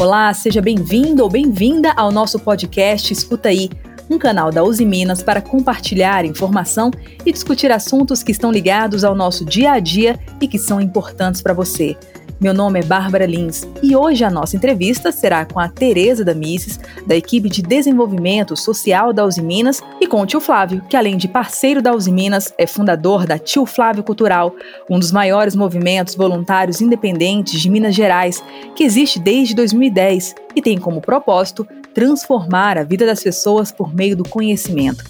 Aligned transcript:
Olá, 0.00 0.34
seja 0.34 0.60
bem-vindo 0.60 1.22
ou 1.22 1.30
bem-vinda 1.30 1.90
ao 1.96 2.12
nosso 2.12 2.38
podcast 2.38 3.10
Escuta 3.10 3.48
Aí, 3.48 3.70
um 4.10 4.18
canal 4.18 4.52
da 4.52 4.62
Uzi 4.62 4.84
Minas 4.84 5.22
para 5.22 5.40
compartilhar 5.40 6.26
informação 6.26 6.90
e 7.24 7.32
discutir 7.32 7.72
assuntos 7.72 8.22
que 8.22 8.30
estão 8.30 8.52
ligados 8.52 9.02
ao 9.02 9.14
nosso 9.14 9.46
dia 9.46 9.72
a 9.72 9.78
dia 9.78 10.20
e 10.42 10.46
que 10.46 10.58
são 10.58 10.78
importantes 10.78 11.40
para 11.40 11.54
você. 11.54 11.96
Meu 12.40 12.52
nome 12.52 12.80
é 12.80 12.82
Bárbara 12.82 13.24
Lins 13.24 13.66
e 13.82 13.94
hoje 13.94 14.24
a 14.24 14.30
nossa 14.30 14.56
entrevista 14.56 15.12
será 15.12 15.46
com 15.46 15.60
a 15.60 15.68
Tereza 15.68 16.24
da 16.24 16.34
da 17.06 17.14
equipe 17.14 17.48
de 17.48 17.62
desenvolvimento 17.62 18.56
social 18.56 19.12
da 19.12 19.24
Uzi 19.24 19.40
Minas, 19.40 19.80
e 20.00 20.06
com 20.06 20.20
o 20.20 20.26
tio 20.26 20.40
Flávio, 20.40 20.82
que 20.88 20.96
além 20.96 21.16
de 21.16 21.28
parceiro 21.28 21.80
da 21.80 21.94
Uzi 21.94 22.10
Minas, 22.10 22.52
é 22.58 22.66
fundador 22.66 23.24
da 23.24 23.38
Tio 23.38 23.64
Flávio 23.64 24.02
Cultural, 24.02 24.54
um 24.90 24.98
dos 24.98 25.12
maiores 25.12 25.54
movimentos 25.54 26.16
voluntários 26.16 26.80
independentes 26.80 27.60
de 27.60 27.70
Minas 27.70 27.94
Gerais, 27.94 28.42
que 28.74 28.84
existe 28.84 29.18
desde 29.20 29.54
2010 29.54 30.34
e 30.56 30.60
tem 30.60 30.76
como 30.76 31.00
propósito 31.00 31.66
transformar 31.94 32.76
a 32.76 32.82
vida 32.82 33.06
das 33.06 33.22
pessoas 33.22 33.70
por 33.70 33.94
meio 33.94 34.16
do 34.16 34.28
conhecimento. 34.28 35.04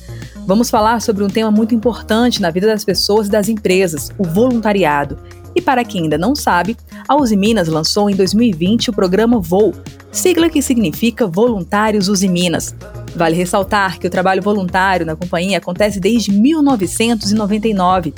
Vamos 0.47 0.69
falar 0.69 1.01
sobre 1.01 1.25
um 1.25 1.29
tema 1.29 1.51
muito 1.51 1.75
importante 1.75 2.41
na 2.41 2.51
vida 2.51 2.67
das 2.67 2.85
pessoas 2.85 3.29
e 3.29 3.31
das 3.31 3.49
empresas, 3.49 4.11
o 4.19 4.25
voluntariado. 4.25 5.19
E 5.55 5.61
para 5.61 5.85
quem 5.85 6.03
ainda 6.03 6.19
não 6.19 6.35
sabe, 6.35 6.77
a 7.09 7.15
Uzi 7.15 7.37
Minas 7.37 7.69
lançou 7.69 8.11
em 8.11 8.15
2020 8.15 8.91
o 8.91 8.93
programa 8.93 9.39
VOL, 9.39 9.73
sigla 10.11 10.49
que 10.49 10.61
significa 10.61 11.27
Voluntários 11.27 12.09
Uzi 12.09 12.29
Minas. 12.29 12.75
Vale 13.15 13.37
ressaltar 13.37 13.99
que 13.99 14.07
o 14.07 14.11
trabalho 14.11 14.43
voluntário 14.43 15.07
na 15.07 15.15
companhia 15.15 15.59
acontece 15.59 16.01
desde 16.01 16.33
1999. 16.33 18.13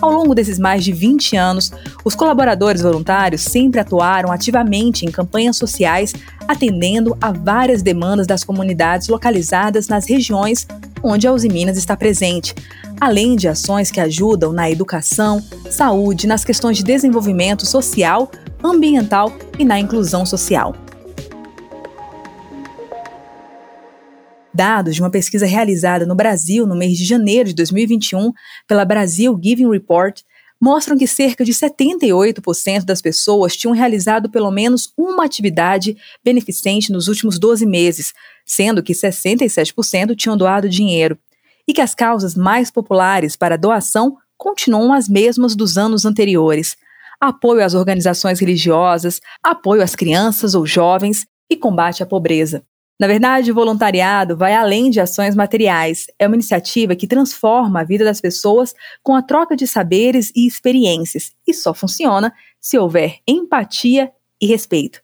Ao 0.00 0.10
longo 0.10 0.34
desses 0.34 0.58
mais 0.58 0.84
de 0.84 0.92
20 0.92 1.36
anos, 1.36 1.72
os 2.04 2.14
colaboradores 2.14 2.82
voluntários 2.82 3.42
sempre 3.42 3.80
atuaram 3.80 4.30
ativamente 4.30 5.04
em 5.04 5.10
campanhas 5.10 5.56
sociais, 5.56 6.12
atendendo 6.46 7.16
a 7.20 7.32
várias 7.32 7.82
demandas 7.82 8.26
das 8.26 8.44
comunidades 8.44 9.08
localizadas 9.08 9.88
nas 9.88 10.06
regiões 10.06 10.66
onde 11.02 11.26
a 11.26 11.32
Uzi 11.32 11.48
Minas 11.48 11.76
está 11.76 11.96
presente, 11.96 12.54
além 13.00 13.34
de 13.34 13.48
ações 13.48 13.90
que 13.90 14.00
ajudam 14.00 14.52
na 14.52 14.70
educação, 14.70 15.42
saúde, 15.68 16.26
nas 16.26 16.44
questões 16.44 16.76
de 16.76 16.84
desenvolvimento 16.84 17.66
social, 17.66 18.30
ambiental 18.62 19.32
e 19.58 19.64
na 19.64 19.78
inclusão 19.78 20.24
social. 20.24 20.74
Dados 24.54 24.94
de 24.94 25.00
uma 25.00 25.10
pesquisa 25.10 25.46
realizada 25.46 26.04
no 26.04 26.14
Brasil 26.14 26.66
no 26.66 26.76
mês 26.76 26.98
de 26.98 27.04
janeiro 27.04 27.48
de 27.48 27.54
2021 27.54 28.32
pela 28.66 28.84
Brasil 28.84 29.38
Giving 29.42 29.70
Report 29.70 30.20
mostram 30.60 30.96
que 30.96 31.06
cerca 31.06 31.44
de 31.44 31.52
78% 31.52 32.84
das 32.84 33.02
pessoas 33.02 33.56
tinham 33.56 33.74
realizado 33.74 34.30
pelo 34.30 34.50
menos 34.50 34.92
uma 34.96 35.24
atividade 35.24 35.96
beneficente 36.22 36.92
nos 36.92 37.08
últimos 37.08 37.36
12 37.38 37.66
meses, 37.66 38.12
sendo 38.46 38.82
que 38.82 38.92
67% 38.92 40.14
tinham 40.14 40.36
doado 40.36 40.68
dinheiro 40.68 41.18
e 41.66 41.72
que 41.72 41.80
as 41.80 41.94
causas 41.94 42.34
mais 42.36 42.70
populares 42.70 43.34
para 43.34 43.58
doação 43.58 44.16
continuam 44.36 44.92
as 44.92 45.08
mesmas 45.08 45.56
dos 45.56 45.78
anos 45.78 46.04
anteriores: 46.04 46.76
apoio 47.20 47.64
às 47.64 47.74
organizações 47.74 48.38
religiosas, 48.38 49.20
apoio 49.42 49.82
às 49.82 49.96
crianças 49.96 50.54
ou 50.54 50.66
jovens 50.66 51.26
e 51.50 51.56
combate 51.56 52.02
à 52.02 52.06
pobreza. 52.06 52.62
Na 53.00 53.06
verdade, 53.06 53.50
o 53.50 53.54
voluntariado 53.54 54.36
vai 54.36 54.54
além 54.54 54.90
de 54.90 55.00
ações 55.00 55.34
materiais. 55.34 56.06
É 56.18 56.26
uma 56.26 56.36
iniciativa 56.36 56.94
que 56.94 57.06
transforma 57.06 57.80
a 57.80 57.84
vida 57.84 58.04
das 58.04 58.20
pessoas 58.20 58.74
com 59.02 59.14
a 59.14 59.22
troca 59.22 59.56
de 59.56 59.66
saberes 59.66 60.30
e 60.36 60.46
experiências, 60.46 61.32
e 61.46 61.52
só 61.52 61.74
funciona 61.74 62.32
se 62.60 62.78
houver 62.78 63.18
empatia 63.26 64.10
e 64.40 64.46
respeito. 64.46 65.00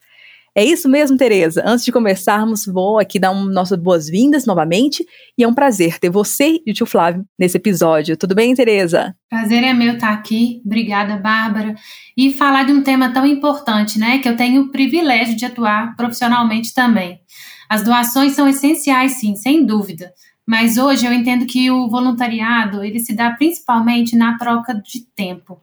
É 0.59 0.65
isso 0.65 0.89
mesmo, 0.89 1.17
Tereza. 1.17 1.63
Antes 1.65 1.85
de 1.85 1.93
conversarmos, 1.93 2.67
vou 2.67 2.99
aqui 2.99 3.21
dar 3.21 3.31
um, 3.31 3.45
nossas 3.45 3.79
boas-vindas 3.79 4.45
novamente 4.45 5.07
e 5.39 5.45
é 5.45 5.47
um 5.47 5.55
prazer 5.55 6.01
ter 6.01 6.11
você 6.11 6.61
e 6.67 6.71
o 6.73 6.75
tio 6.75 6.85
Flávio 6.85 7.25
nesse 7.39 7.57
episódio. 7.57 8.17
Tudo 8.17 8.35
bem, 8.35 8.53
Tereza? 8.57 9.15
Prazer 9.31 9.63
é 9.63 9.73
meu 9.73 9.95
estar 9.95 10.13
aqui. 10.13 10.61
Obrigada, 10.67 11.17
Bárbara. 11.17 11.77
E 12.17 12.33
falar 12.33 12.65
de 12.65 12.73
um 12.73 12.83
tema 12.83 13.13
tão 13.13 13.25
importante, 13.25 14.01
né, 14.01 14.19
que 14.19 14.29
eu 14.29 14.37
tenho 14.37 14.63
o 14.63 14.71
privilégio 14.73 15.37
de 15.37 15.45
atuar 15.45 15.95
profissionalmente 15.95 16.75
também. 16.75 17.21
As 17.69 17.83
doações 17.83 18.33
são 18.33 18.49
essenciais, 18.49 19.21
sim, 19.21 19.37
sem 19.37 19.65
dúvida. 19.65 20.13
Mas 20.47 20.79
hoje 20.79 21.07
eu 21.07 21.13
entendo 21.13 21.47
que 21.47 21.71
o 21.71 21.89
voluntariado, 21.89 22.83
ele 22.83 23.01
se 23.01 23.15
dá 23.15 23.31
principalmente 23.31 24.17
na 24.17 24.39
troca 24.39 24.75
de 24.75 25.01
tempo, 25.15 25.61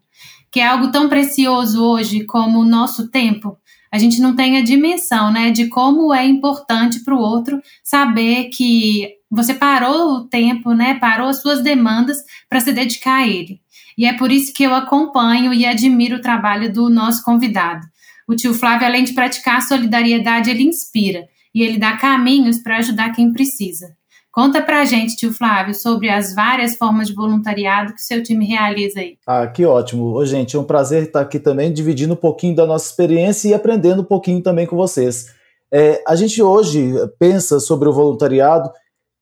que 0.52 0.60
é 0.60 0.68
algo 0.68 0.92
tão 0.92 1.10
precioso 1.10 1.84
hoje 1.84 2.24
como 2.24 2.60
o 2.60 2.66
nosso 2.66 3.10
tempo 3.10 3.58
a 3.96 3.98
gente 3.98 4.20
não 4.20 4.36
tem 4.36 4.58
a 4.58 4.62
dimensão, 4.62 5.32
né, 5.32 5.52
de 5.52 5.68
como 5.68 6.14
é 6.14 6.26
importante 6.26 7.00
para 7.00 7.16
o 7.16 7.20
outro 7.20 7.62
saber 7.82 8.50
que 8.50 9.08
você 9.32 9.54
parou 9.54 10.16
o 10.16 10.28
tempo, 10.28 10.74
né, 10.74 10.96
parou 10.96 11.30
as 11.30 11.42
suas 11.42 11.64
demandas 11.64 12.18
para 12.50 12.60
se 12.60 12.74
dedicar 12.74 13.20
a 13.22 13.28
ele. 13.28 13.62
E 13.98 14.06
é 14.06 14.12
por 14.12 14.34
isso 14.34 14.54
que 14.54 14.64
eu 14.64 14.76
acompanho 14.76 15.54
e 15.54 15.66
admiro 15.66 16.18
o 16.18 16.22
trabalho 16.22 16.74
do 16.74 16.90
nosso 16.90 17.24
convidado. 17.24 17.88
O 18.28 18.36
tio 18.36 18.54
Flávio, 18.54 18.86
além 18.86 19.06
de 19.06 19.14
praticar 19.14 19.62
solidariedade, 19.62 20.50
ele 20.50 20.64
inspira 20.64 21.26
e 21.56 21.64
ele 21.64 21.80
dá 21.80 21.96
caminhos 21.96 22.60
para 22.60 22.80
ajudar 22.80 23.14
quem 23.14 23.32
precisa. 23.32 23.96
Conta 24.30 24.62
pra 24.62 24.84
gente, 24.84 25.16
tio 25.16 25.32
Flávio, 25.32 25.74
sobre 25.74 26.10
as 26.10 26.36
várias 26.36 26.76
formas 26.76 27.08
de 27.08 27.14
voluntariado 27.14 27.94
que 27.94 28.02
seu 28.02 28.22
time 28.22 28.46
realiza 28.46 29.00
aí. 29.00 29.18
Ah, 29.26 29.48
que 29.48 29.66
ótimo. 29.66 30.14
Ô, 30.14 30.26
gente, 30.26 30.58
é 30.58 30.60
um 30.60 30.66
prazer 30.66 31.04
estar 31.04 31.22
aqui 31.22 31.40
também, 31.40 31.72
dividindo 31.72 32.16
um 32.16 32.18
pouquinho 32.18 32.54
da 32.54 32.66
nossa 32.66 32.90
experiência 32.90 33.48
e 33.48 33.54
aprendendo 33.54 34.02
um 34.02 34.06
pouquinho 34.06 34.44
também 34.44 34.68
com 34.68 34.76
vocês. 34.76 35.28
É, 35.74 36.04
a 36.06 36.18
gente 36.18 36.42
hoje 36.42 36.92
pensa 37.18 37.62
sobre 37.62 37.88
o 37.88 37.94
voluntariado 37.94 38.70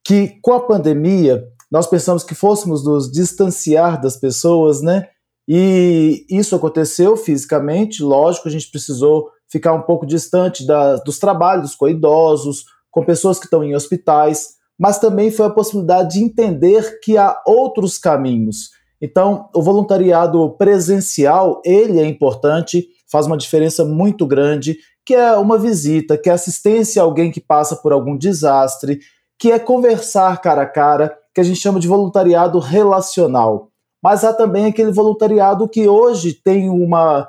que, 0.03 0.39
com 0.41 0.53
a 0.53 0.59
pandemia, 0.59 1.43
nós 1.71 1.85
pensamos 1.85 2.23
que 2.23 2.33
fôssemos 2.33 2.83
nos 2.83 3.11
distanciar 3.11 4.01
das 4.01 4.17
pessoas, 4.17 4.81
né? 4.81 5.07
E 5.47 6.25
isso 6.27 6.55
aconteceu 6.55 7.15
fisicamente, 7.15 8.01
lógico, 8.01 8.47
a 8.47 8.51
gente 8.51 8.71
precisou 8.71 9.29
ficar 9.53 9.71
um 9.71 9.83
pouco 9.83 10.05
distante 10.05 10.67
da, 10.67 10.97
dos 10.97 11.17
trabalhos 11.17 11.75
com 11.75 11.87
idosos, 11.87 12.65
com 12.91 13.05
pessoas 13.05 13.39
que 13.39 13.45
estão 13.45 13.63
em 13.63 13.73
hospitais 13.73 14.61
mas 14.77 14.99
também 14.99 15.31
foi 15.31 15.45
a 15.45 15.51
possibilidade 15.51 16.15
de 16.15 16.23
entender 16.23 16.99
que 17.01 17.17
há 17.17 17.41
outros 17.45 17.97
caminhos. 17.97 18.71
Então, 19.01 19.49
o 19.53 19.61
voluntariado 19.61 20.49
presencial, 20.57 21.61
ele 21.63 21.99
é 21.99 22.05
importante, 22.05 22.87
faz 23.11 23.25
uma 23.25 23.37
diferença 23.37 23.83
muito 23.85 24.25
grande, 24.25 24.77
que 25.05 25.13
é 25.13 25.35
uma 25.37 25.57
visita, 25.57 26.17
que 26.17 26.29
é 26.29 26.33
assistência 26.33 27.01
a 27.01 27.05
alguém 27.05 27.31
que 27.31 27.41
passa 27.41 27.75
por 27.75 27.91
algum 27.91 28.17
desastre, 28.17 28.99
que 29.37 29.51
é 29.51 29.59
conversar 29.59 30.41
cara 30.41 30.61
a 30.61 30.65
cara, 30.65 31.15
que 31.33 31.41
a 31.41 31.43
gente 31.43 31.59
chama 31.59 31.79
de 31.79 31.87
voluntariado 31.87 32.59
relacional. 32.59 33.69
Mas 34.01 34.23
há 34.23 34.33
também 34.33 34.65
aquele 34.65 34.91
voluntariado 34.91 35.67
que 35.67 35.87
hoje 35.87 36.33
tem 36.33 36.69
uma 36.69 37.27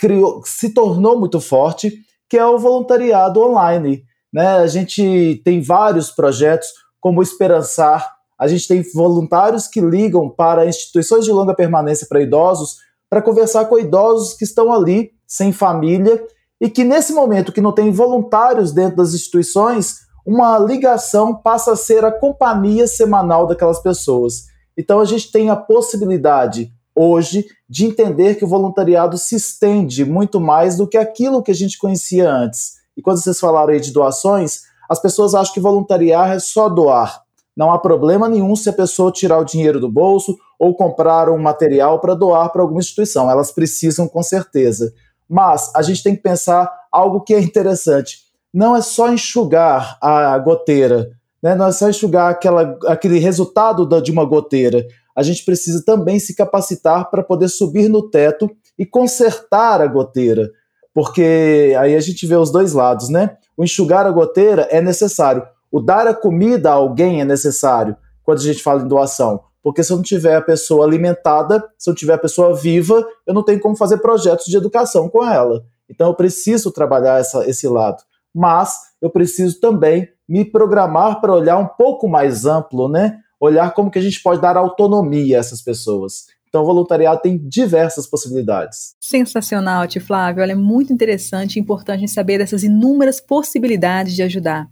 criou, 0.00 0.40
se 0.44 0.70
tornou 0.70 1.18
muito 1.18 1.40
forte, 1.40 1.92
que 2.28 2.38
é 2.38 2.46
o 2.46 2.58
voluntariado 2.58 3.40
online, 3.40 4.02
né? 4.32 4.56
A 4.56 4.66
gente 4.66 5.42
tem 5.44 5.60
vários 5.60 6.10
projetos, 6.10 6.68
como 6.98 7.22
Esperançar, 7.22 8.10
a 8.38 8.48
gente 8.48 8.66
tem 8.66 8.82
voluntários 8.94 9.66
que 9.66 9.80
ligam 9.80 10.30
para 10.30 10.66
instituições 10.66 11.26
de 11.26 11.30
longa 11.32 11.54
permanência 11.54 12.06
para 12.08 12.22
idosos 12.22 12.78
para 13.10 13.20
conversar 13.20 13.64
com 13.66 13.78
idosos 13.78 14.34
que 14.34 14.44
estão 14.44 14.72
ali 14.72 15.10
sem 15.26 15.52
família 15.52 16.24
e 16.60 16.70
que 16.70 16.84
nesse 16.84 17.12
momento 17.12 17.52
que 17.52 17.60
não 17.60 17.72
tem 17.72 17.90
voluntários 17.90 18.72
dentro 18.72 18.96
das 18.96 19.12
instituições, 19.12 19.98
uma 20.24 20.58
ligação 20.58 21.34
passa 21.34 21.72
a 21.72 21.76
ser 21.76 22.04
a 22.04 22.12
companhia 22.12 22.86
semanal 22.86 23.46
daquelas 23.46 23.80
pessoas. 23.80 24.44
Então 24.78 25.00
a 25.00 25.04
gente 25.04 25.32
tem 25.32 25.50
a 25.50 25.56
possibilidade 25.56 26.72
hoje 27.00 27.46
de 27.66 27.86
entender 27.86 28.34
que 28.34 28.44
o 28.44 28.48
voluntariado 28.48 29.16
se 29.16 29.34
estende 29.34 30.04
muito 30.04 30.38
mais 30.38 30.76
do 30.76 30.86
que 30.86 30.98
aquilo 30.98 31.42
que 31.42 31.50
a 31.50 31.54
gente 31.54 31.78
conhecia 31.78 32.30
antes. 32.30 32.74
E 32.94 33.00
quando 33.00 33.22
vocês 33.22 33.40
falaram 33.40 33.72
aí 33.72 33.80
de 33.80 33.90
doações, 33.90 34.62
as 34.88 35.00
pessoas 35.00 35.34
acham 35.34 35.54
que 35.54 35.60
voluntariar 35.60 36.32
é 36.32 36.38
só 36.38 36.68
doar. 36.68 37.22
Não 37.56 37.72
há 37.72 37.78
problema 37.78 38.28
nenhum 38.28 38.54
se 38.54 38.68
a 38.68 38.72
pessoa 38.72 39.10
tirar 39.10 39.38
o 39.38 39.44
dinheiro 39.44 39.80
do 39.80 39.90
bolso 39.90 40.36
ou 40.58 40.74
comprar 40.74 41.30
um 41.30 41.38
material 41.38 42.00
para 42.00 42.14
doar 42.14 42.50
para 42.52 42.60
alguma 42.60 42.80
instituição. 42.80 43.30
Elas 43.30 43.50
precisam 43.50 44.06
com 44.06 44.22
certeza. 44.22 44.92
Mas 45.28 45.70
a 45.74 45.80
gente 45.80 46.02
tem 46.02 46.14
que 46.14 46.22
pensar 46.22 46.70
algo 46.92 47.22
que 47.22 47.32
é 47.32 47.40
interessante. 47.40 48.18
Não 48.52 48.76
é 48.76 48.82
só 48.82 49.10
enxugar 49.10 49.96
a 50.02 50.36
goteira, 50.38 51.10
né? 51.42 51.54
não 51.54 51.66
é 51.66 51.72
só 51.72 51.88
enxugar 51.88 52.30
aquela, 52.30 52.76
aquele 52.86 53.18
resultado 53.18 53.86
da, 53.86 54.00
de 54.00 54.10
uma 54.10 54.24
goteira. 54.24 54.84
A 55.20 55.22
gente 55.22 55.44
precisa 55.44 55.82
também 55.84 56.18
se 56.18 56.34
capacitar 56.34 57.10
para 57.10 57.22
poder 57.22 57.48
subir 57.48 57.88
no 57.88 58.08
teto 58.08 58.50
e 58.78 58.86
consertar 58.86 59.80
a 59.80 59.86
goteira 59.86 60.50
porque 60.94 61.74
aí 61.78 61.94
a 61.94 62.00
gente 62.00 62.26
vê 62.26 62.36
os 62.36 62.50
dois 62.50 62.72
lados, 62.72 63.08
né? 63.08 63.36
O 63.56 63.64
enxugar 63.64 64.06
a 64.06 64.10
goteira 64.10 64.62
é 64.70 64.80
necessário, 64.80 65.42
o 65.70 65.80
dar 65.80 66.06
a 66.06 66.14
comida 66.14 66.70
a 66.70 66.74
alguém 66.74 67.20
é 67.20 67.24
necessário, 67.24 67.96
quando 68.22 68.38
a 68.38 68.42
gente 68.42 68.62
fala 68.62 68.82
em 68.82 68.88
doação. 68.88 69.42
porque 69.62 69.84
se 69.84 69.92
eu 69.92 69.98
não 69.98 70.02
tiver 70.02 70.36
a 70.36 70.40
pessoa 70.40 70.86
alimentada, 70.86 71.62
se 71.76 71.90
eu 71.90 71.94
tiver 71.94 72.14
a 72.14 72.18
pessoa 72.18 72.54
viva, 72.54 73.06
eu 73.26 73.34
não 73.34 73.42
tenho 73.42 73.60
como 73.60 73.76
fazer 73.76 73.98
projetos 73.98 74.46
de 74.46 74.56
educação 74.56 75.06
com 75.06 75.22
ela. 75.22 75.62
Então 75.86 76.06
eu 76.06 76.14
preciso 76.14 76.72
trabalhar 76.72 77.20
essa, 77.20 77.46
esse 77.46 77.68
lado. 77.68 78.02
Mas 78.34 78.74
eu 79.02 79.10
preciso 79.10 79.60
também 79.60 80.08
me 80.26 80.46
programar 80.46 81.20
para 81.20 81.34
olhar 81.34 81.58
um 81.58 81.66
pouco 81.66 82.08
mais 82.08 82.46
amplo, 82.46 82.88
né? 82.88 83.18
Olhar 83.40 83.72
como 83.72 83.90
que 83.90 83.98
a 83.98 84.02
gente 84.02 84.22
pode 84.22 84.40
dar 84.40 84.56
autonomia 84.56 85.38
a 85.38 85.40
essas 85.40 85.62
pessoas. 85.62 86.26
Então, 86.50 86.62
o 86.62 86.66
voluntariado 86.66 87.20
tem 87.22 87.38
diversas 87.38 88.08
possibilidades. 88.08 88.96
Sensacional, 89.00 89.86
Tio 89.86 90.00
Flávio. 90.00 90.42
Olha, 90.42 90.52
é 90.52 90.56
muito 90.56 90.92
interessante 90.92 91.56
e 91.56 91.60
importante 91.60 92.08
saber 92.08 92.38
dessas 92.38 92.64
inúmeras 92.64 93.20
possibilidades 93.20 94.16
de 94.16 94.22
ajudar. 94.22 94.66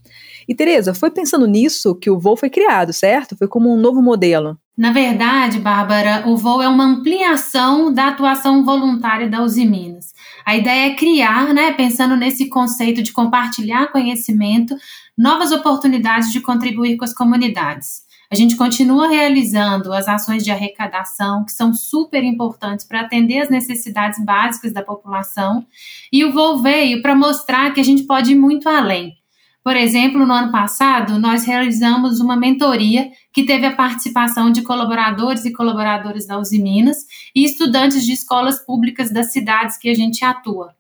E, 0.49 0.55
Tereza, 0.57 0.93
foi 0.93 1.09
pensando 1.09 1.47
nisso 1.47 1.95
que 1.95 2.11
o 2.11 2.19
voo 2.19 2.37
foi 2.37 2.51
criado, 2.51 2.93
certo? 2.93 3.37
Foi 3.37 3.47
como 3.47 3.73
um 3.73 3.81
novo 3.81 4.03
modelo. 4.03 4.59
Na 4.77 4.93
verdade, 4.93 5.61
Bárbara, 5.61 6.25
o 6.27 6.37
voo 6.37 6.61
é 6.61 6.69
uma 6.69 6.85
ampliação 6.85 7.93
da 7.93 8.09
atuação 8.09 8.65
voluntária 8.65 9.29
da 9.29 9.43
Uzi 9.43 9.65
Minas. 9.65 10.07
A 10.45 10.57
ideia 10.57 10.91
é 10.91 10.95
criar, 10.97 11.55
né, 11.55 11.73
pensando 11.73 12.17
nesse 12.17 12.49
conceito 12.49 13.03
de 13.03 13.13
compartilhar 13.13 13.93
conhecimento, 13.93 14.75
novas 15.17 15.53
oportunidades 15.53 16.33
de 16.33 16.41
contribuir 16.41 16.97
com 16.97 17.05
as 17.05 17.15
comunidades. 17.15 18.08
A 18.31 18.35
gente 18.35 18.57
continua 18.57 19.09
realizando 19.09 19.91
as 19.91 20.07
ações 20.07 20.45
de 20.45 20.51
arrecadação, 20.51 21.47
que 21.47 21.53
são 21.53 21.73
super 21.73 22.23
importantes 22.23 22.85
para 22.85 23.01
atender 23.01 23.41
as 23.41 23.49
necessidades 23.49 24.23
básicas 24.23 24.71
da 24.71 24.83
população, 24.83 25.67
e 26.13 26.23
o 26.27 26.33
voo 26.33 26.59
veio 26.59 27.01
para 27.01 27.15
mostrar 27.15 27.73
que 27.73 27.81
a 27.81 27.85
gente 27.85 28.03
pode 28.03 28.33
ir 28.33 28.39
muito 28.39 28.69
além. 28.69 29.17
Por 29.65 29.77
exemplo, 29.77 30.27
no 30.27 30.33
ano 30.33 30.53
passado, 30.53 31.19
nós 31.19 31.45
realizamos 31.45 32.21
uma 32.21 32.37
mentoria 32.37 33.11
que 33.33 33.45
teve 33.45 33.65
a 33.65 33.75
participação 33.75 34.51
de 34.53 34.63
colaboradores 34.63 35.47
e 35.47 35.53
colaboradoras 35.53 36.27
da 36.27 36.39
Uzi 36.39 36.61
Minas 36.61 36.99
e 37.35 37.45
estudantes 37.45 38.05
de 38.05 38.13
escolas 38.13 38.65
públicas 38.65 39.11
das 39.11 39.33
cidades 39.33 39.79
que 39.79 39.89
a 39.89 39.95
gente 39.95 40.23
atua 40.23 40.78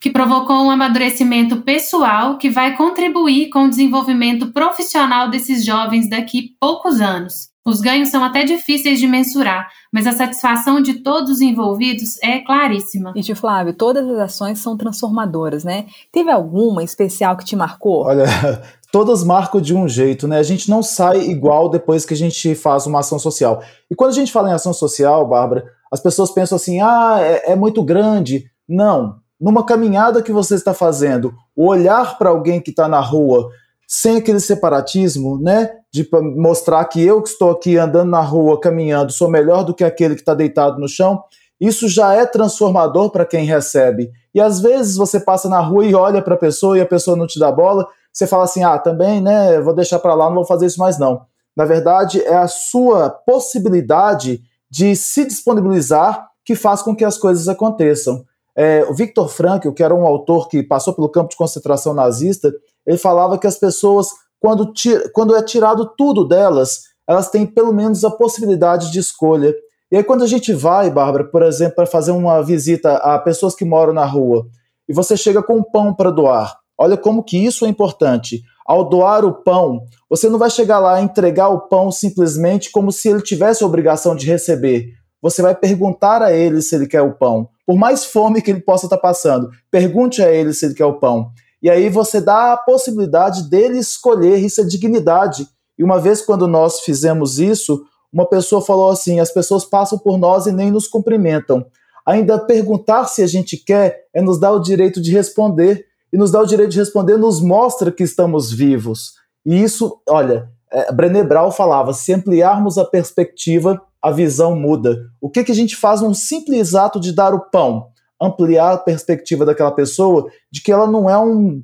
que 0.00 0.10
provocou 0.10 0.56
um 0.64 0.70
amadurecimento 0.70 1.60
pessoal 1.60 2.38
que 2.38 2.48
vai 2.48 2.74
contribuir 2.74 3.50
com 3.50 3.64
o 3.64 3.68
desenvolvimento 3.68 4.50
profissional 4.50 5.28
desses 5.28 5.64
jovens 5.64 6.08
daqui 6.08 6.56
poucos 6.58 7.00
anos. 7.00 7.50
Os 7.66 7.82
ganhos 7.82 8.08
são 8.08 8.24
até 8.24 8.42
difíceis 8.42 8.98
de 8.98 9.06
mensurar, 9.06 9.68
mas 9.92 10.06
a 10.06 10.12
satisfação 10.12 10.80
de 10.80 10.94
todos 11.02 11.30
os 11.30 11.40
envolvidos 11.42 12.16
é 12.22 12.38
claríssima. 12.40 13.12
E, 13.14 13.22
tio 13.22 13.36
Flávio, 13.36 13.74
todas 13.74 14.08
as 14.08 14.18
ações 14.18 14.58
são 14.60 14.78
transformadoras, 14.78 15.62
né? 15.62 15.84
Teve 16.10 16.30
alguma 16.30 16.82
especial 16.82 17.36
que 17.36 17.44
te 17.44 17.54
marcou? 17.54 18.06
Olha, 18.06 18.24
todas 18.90 19.22
marcam 19.22 19.60
de 19.60 19.74
um 19.74 19.86
jeito, 19.86 20.26
né? 20.26 20.38
A 20.38 20.42
gente 20.42 20.70
não 20.70 20.82
sai 20.82 21.20
igual 21.28 21.68
depois 21.68 22.06
que 22.06 22.14
a 22.14 22.16
gente 22.16 22.54
faz 22.54 22.86
uma 22.86 23.00
ação 23.00 23.18
social. 23.18 23.62
E 23.90 23.94
quando 23.94 24.12
a 24.12 24.14
gente 24.14 24.32
fala 24.32 24.48
em 24.48 24.54
ação 24.54 24.72
social, 24.72 25.28
Bárbara, 25.28 25.66
as 25.92 26.00
pessoas 26.00 26.30
pensam 26.30 26.56
assim: 26.56 26.80
ah, 26.80 27.18
é, 27.20 27.52
é 27.52 27.56
muito 27.56 27.82
grande. 27.82 28.50
Não, 28.66 29.19
numa 29.40 29.64
caminhada 29.64 30.22
que 30.22 30.32
você 30.32 30.54
está 30.54 30.74
fazendo, 30.74 31.32
olhar 31.56 32.18
para 32.18 32.30
alguém 32.30 32.60
que 32.60 32.70
está 32.70 32.86
na 32.86 33.00
rua 33.00 33.48
sem 33.88 34.18
aquele 34.18 34.38
separatismo, 34.38 35.40
né? 35.40 35.70
De 35.92 36.08
mostrar 36.36 36.84
que 36.84 37.02
eu 37.02 37.20
que 37.20 37.28
estou 37.28 37.50
aqui 37.50 37.76
andando 37.76 38.10
na 38.10 38.20
rua, 38.20 38.60
caminhando, 38.60 39.10
sou 39.10 39.28
melhor 39.28 39.64
do 39.64 39.74
que 39.74 39.82
aquele 39.82 40.14
que 40.14 40.20
está 40.20 40.32
deitado 40.32 40.78
no 40.78 40.88
chão, 40.88 41.24
isso 41.60 41.88
já 41.88 42.14
é 42.14 42.24
transformador 42.24 43.10
para 43.10 43.26
quem 43.26 43.44
recebe. 43.44 44.10
E 44.32 44.40
às 44.40 44.60
vezes 44.60 44.96
você 44.96 45.18
passa 45.18 45.48
na 45.48 45.58
rua 45.58 45.84
e 45.84 45.94
olha 45.94 46.22
para 46.22 46.34
a 46.34 46.38
pessoa 46.38 46.78
e 46.78 46.80
a 46.80 46.86
pessoa 46.86 47.16
não 47.16 47.26
te 47.26 47.38
dá 47.38 47.50
bola, 47.50 47.86
você 48.12 48.26
fala 48.26 48.44
assim: 48.44 48.62
ah, 48.62 48.78
também, 48.78 49.20
né? 49.20 49.60
Vou 49.60 49.74
deixar 49.74 49.98
para 49.98 50.14
lá, 50.14 50.26
não 50.26 50.36
vou 50.36 50.46
fazer 50.46 50.66
isso 50.66 50.78
mais 50.78 50.98
não. 50.98 51.22
Na 51.56 51.64
verdade, 51.64 52.22
é 52.22 52.36
a 52.36 52.46
sua 52.46 53.10
possibilidade 53.10 54.40
de 54.70 54.94
se 54.94 55.24
disponibilizar 55.24 56.28
que 56.44 56.54
faz 56.54 56.80
com 56.80 56.94
que 56.94 57.04
as 57.04 57.18
coisas 57.18 57.48
aconteçam. 57.48 58.24
É, 58.56 58.84
o 58.84 58.94
Viktor 58.94 59.28
Frankl, 59.28 59.70
que 59.72 59.82
era 59.82 59.94
um 59.94 60.04
autor 60.04 60.48
que 60.48 60.62
passou 60.62 60.94
pelo 60.94 61.08
campo 61.08 61.30
de 61.30 61.36
concentração 61.36 61.94
nazista, 61.94 62.52
ele 62.86 62.98
falava 62.98 63.38
que 63.38 63.46
as 63.46 63.56
pessoas, 63.56 64.08
quando, 64.40 64.72
quando 65.12 65.36
é 65.36 65.42
tirado 65.42 65.92
tudo 65.96 66.26
delas, 66.26 66.80
elas 67.08 67.30
têm 67.30 67.46
pelo 67.46 67.72
menos 67.72 68.04
a 68.04 68.10
possibilidade 68.10 68.90
de 68.90 68.98
escolha. 68.98 69.54
E 69.90 69.96
aí, 69.96 70.04
quando 70.04 70.22
a 70.22 70.26
gente 70.26 70.52
vai, 70.52 70.90
Bárbara, 70.90 71.24
por 71.24 71.42
exemplo, 71.42 71.76
para 71.76 71.86
fazer 71.86 72.12
uma 72.12 72.40
visita 72.42 72.94
a 72.96 73.18
pessoas 73.18 73.54
que 73.54 73.64
moram 73.64 73.92
na 73.92 74.04
rua, 74.04 74.46
e 74.88 74.92
você 74.92 75.16
chega 75.16 75.42
com 75.42 75.54
um 75.54 75.62
pão 75.62 75.94
para 75.94 76.10
doar, 76.10 76.56
olha 76.78 76.96
como 76.96 77.22
que 77.24 77.36
isso 77.36 77.64
é 77.64 77.68
importante. 77.68 78.42
Ao 78.66 78.88
doar 78.88 79.24
o 79.24 79.32
pão, 79.32 79.82
você 80.08 80.28
não 80.28 80.38
vai 80.38 80.48
chegar 80.48 80.78
lá 80.78 81.00
e 81.00 81.04
entregar 81.04 81.48
o 81.48 81.62
pão 81.62 81.90
simplesmente 81.90 82.70
como 82.70 82.92
se 82.92 83.08
ele 83.08 83.20
tivesse 83.20 83.64
a 83.64 83.66
obrigação 83.66 84.14
de 84.14 84.26
receber. 84.26 84.92
Você 85.20 85.42
vai 85.42 85.54
perguntar 85.54 86.22
a 86.22 86.32
ele 86.32 86.62
se 86.62 86.74
ele 86.74 86.86
quer 86.86 87.02
o 87.02 87.12
pão 87.12 87.48
por 87.70 87.78
mais 87.78 88.04
fome 88.04 88.42
que 88.42 88.50
ele 88.50 88.58
possa 88.58 88.86
estar 88.86 88.98
passando, 88.98 89.48
pergunte 89.70 90.20
a 90.20 90.28
ele 90.28 90.52
se 90.52 90.66
ele 90.66 90.74
quer 90.74 90.86
o 90.86 90.98
pão. 90.98 91.30
E 91.62 91.70
aí 91.70 91.88
você 91.88 92.20
dá 92.20 92.52
a 92.52 92.56
possibilidade 92.56 93.48
dele 93.48 93.78
escolher, 93.78 94.38
isso 94.38 94.60
é 94.60 94.64
dignidade. 94.64 95.46
E 95.78 95.84
uma 95.84 96.00
vez 96.00 96.20
quando 96.20 96.48
nós 96.48 96.80
fizemos 96.80 97.38
isso, 97.38 97.80
uma 98.12 98.28
pessoa 98.28 98.60
falou 98.60 98.90
assim: 98.90 99.20
as 99.20 99.30
pessoas 99.32 99.64
passam 99.64 99.96
por 99.96 100.18
nós 100.18 100.46
e 100.46 100.52
nem 100.52 100.68
nos 100.68 100.88
cumprimentam. 100.88 101.64
Ainda 102.04 102.40
perguntar 102.40 103.04
se 103.04 103.22
a 103.22 103.26
gente 103.28 103.56
quer 103.56 104.00
é 104.12 104.20
nos 104.20 104.40
dar 104.40 104.50
o 104.50 104.58
direito 104.58 105.00
de 105.00 105.12
responder. 105.12 105.86
E 106.12 106.18
nos 106.18 106.32
dar 106.32 106.40
o 106.40 106.46
direito 106.46 106.72
de 106.72 106.78
responder 106.80 107.16
nos 107.18 107.40
mostra 107.40 107.92
que 107.92 108.02
estamos 108.02 108.50
vivos. 108.50 109.12
E 109.46 109.62
isso, 109.62 110.02
olha, 110.08 110.50
é, 110.72 110.90
Brené 110.90 111.22
Brown 111.22 111.52
falava: 111.52 111.92
se 111.92 112.12
ampliarmos 112.12 112.78
a 112.78 112.84
perspectiva, 112.84 113.80
a 114.02 114.10
visão 114.10 114.56
muda. 114.56 114.98
O 115.20 115.28
que, 115.28 115.44
que 115.44 115.52
a 115.52 115.54
gente 115.54 115.76
faz 115.76 116.00
num 116.00 116.14
simples 116.14 116.74
ato 116.74 116.98
de 116.98 117.12
dar 117.12 117.34
o 117.34 117.50
pão? 117.50 117.88
Ampliar 118.20 118.72
a 118.72 118.78
perspectiva 118.78 119.44
daquela 119.44 119.70
pessoa 119.70 120.30
de 120.50 120.60
que 120.60 120.72
ela 120.72 120.86
não 120.86 121.08
é 121.08 121.18
um, 121.18 121.62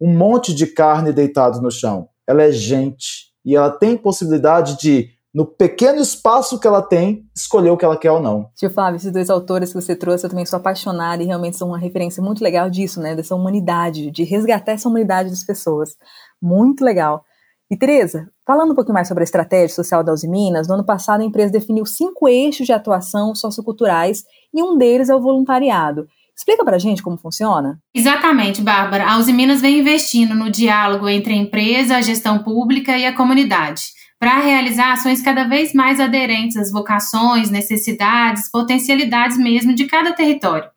um 0.00 0.16
monte 0.16 0.54
de 0.54 0.66
carne 0.66 1.12
deitado 1.12 1.60
no 1.60 1.70
chão. 1.70 2.08
Ela 2.26 2.42
é 2.42 2.52
gente. 2.52 3.32
E 3.44 3.54
ela 3.54 3.70
tem 3.70 3.96
possibilidade 3.96 4.76
de, 4.78 5.10
no 5.32 5.46
pequeno 5.46 6.00
espaço 6.00 6.58
que 6.58 6.66
ela 6.66 6.82
tem, 6.82 7.24
escolher 7.34 7.70
o 7.70 7.76
que 7.76 7.84
ela 7.84 7.96
quer 7.96 8.10
ou 8.10 8.20
não. 8.20 8.50
Tio 8.56 8.70
Flávio, 8.70 8.96
esses 8.96 9.12
dois 9.12 9.30
autores 9.30 9.72
que 9.72 9.80
você 9.80 9.94
trouxe, 9.94 10.26
eu 10.26 10.30
também 10.30 10.46
sou 10.46 10.56
apaixonada 10.56 11.22
e 11.22 11.26
realmente 11.26 11.56
são 11.56 11.68
uma 11.68 11.78
referência 11.78 12.22
muito 12.22 12.42
legal 12.42 12.68
disso, 12.68 13.00
né? 13.00 13.14
Dessa 13.14 13.34
humanidade, 13.34 14.10
de 14.10 14.24
resgatar 14.24 14.72
essa 14.72 14.88
humanidade 14.88 15.30
das 15.30 15.44
pessoas. 15.44 15.96
Muito 16.42 16.84
legal. 16.84 17.24
E 17.68 17.76
Tereza, 17.76 18.28
falando 18.46 18.70
um 18.70 18.74
pouquinho 18.76 18.94
mais 18.94 19.08
sobre 19.08 19.22
a 19.22 19.24
estratégia 19.24 19.74
social 19.74 20.04
da 20.04 20.12
Uzi 20.12 20.28
Minas, 20.28 20.68
no 20.68 20.74
ano 20.74 20.86
passado 20.86 21.20
a 21.20 21.24
empresa 21.24 21.50
definiu 21.50 21.84
cinco 21.84 22.28
eixos 22.28 22.64
de 22.64 22.72
atuação 22.72 23.34
socioculturais 23.34 24.22
e 24.54 24.62
um 24.62 24.78
deles 24.78 25.08
é 25.08 25.14
o 25.14 25.20
voluntariado. 25.20 26.06
Explica 26.36 26.64
pra 26.64 26.78
gente 26.78 27.02
como 27.02 27.16
funciona? 27.16 27.80
Exatamente, 27.92 28.62
Bárbara. 28.62 29.10
A 29.10 29.18
Uzi 29.18 29.32
Minas 29.32 29.60
vem 29.60 29.80
investindo 29.80 30.32
no 30.32 30.48
diálogo 30.48 31.08
entre 31.08 31.32
a 31.32 31.36
empresa, 31.36 31.96
a 31.96 32.02
gestão 32.02 32.38
pública 32.38 32.96
e 32.96 33.04
a 33.04 33.16
comunidade, 33.16 33.82
para 34.16 34.38
realizar 34.38 34.92
ações 34.92 35.20
cada 35.20 35.44
vez 35.44 35.72
mais 35.72 35.98
aderentes 35.98 36.56
às 36.56 36.70
vocações, 36.70 37.50
necessidades, 37.50 38.48
potencialidades 38.48 39.36
mesmo 39.38 39.74
de 39.74 39.86
cada 39.86 40.12
território. 40.12 40.70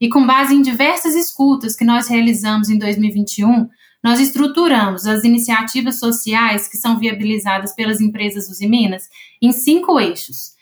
E 0.00 0.08
com 0.08 0.24
base 0.24 0.54
em 0.54 0.62
diversas 0.62 1.16
escutas 1.16 1.74
que 1.74 1.84
nós 1.84 2.06
realizamos 2.06 2.68
em 2.70 2.78
2021, 2.78 3.66
nós 4.02 4.20
estruturamos 4.20 5.06
as 5.06 5.24
iniciativas 5.24 5.98
sociais 5.98 6.68
que 6.68 6.76
são 6.76 6.98
viabilizadas 6.98 7.74
pelas 7.74 8.00
empresas 8.00 8.48
Usiminas 8.48 9.04
em 9.42 9.52
cinco 9.52 9.98
eixos: 9.98 10.52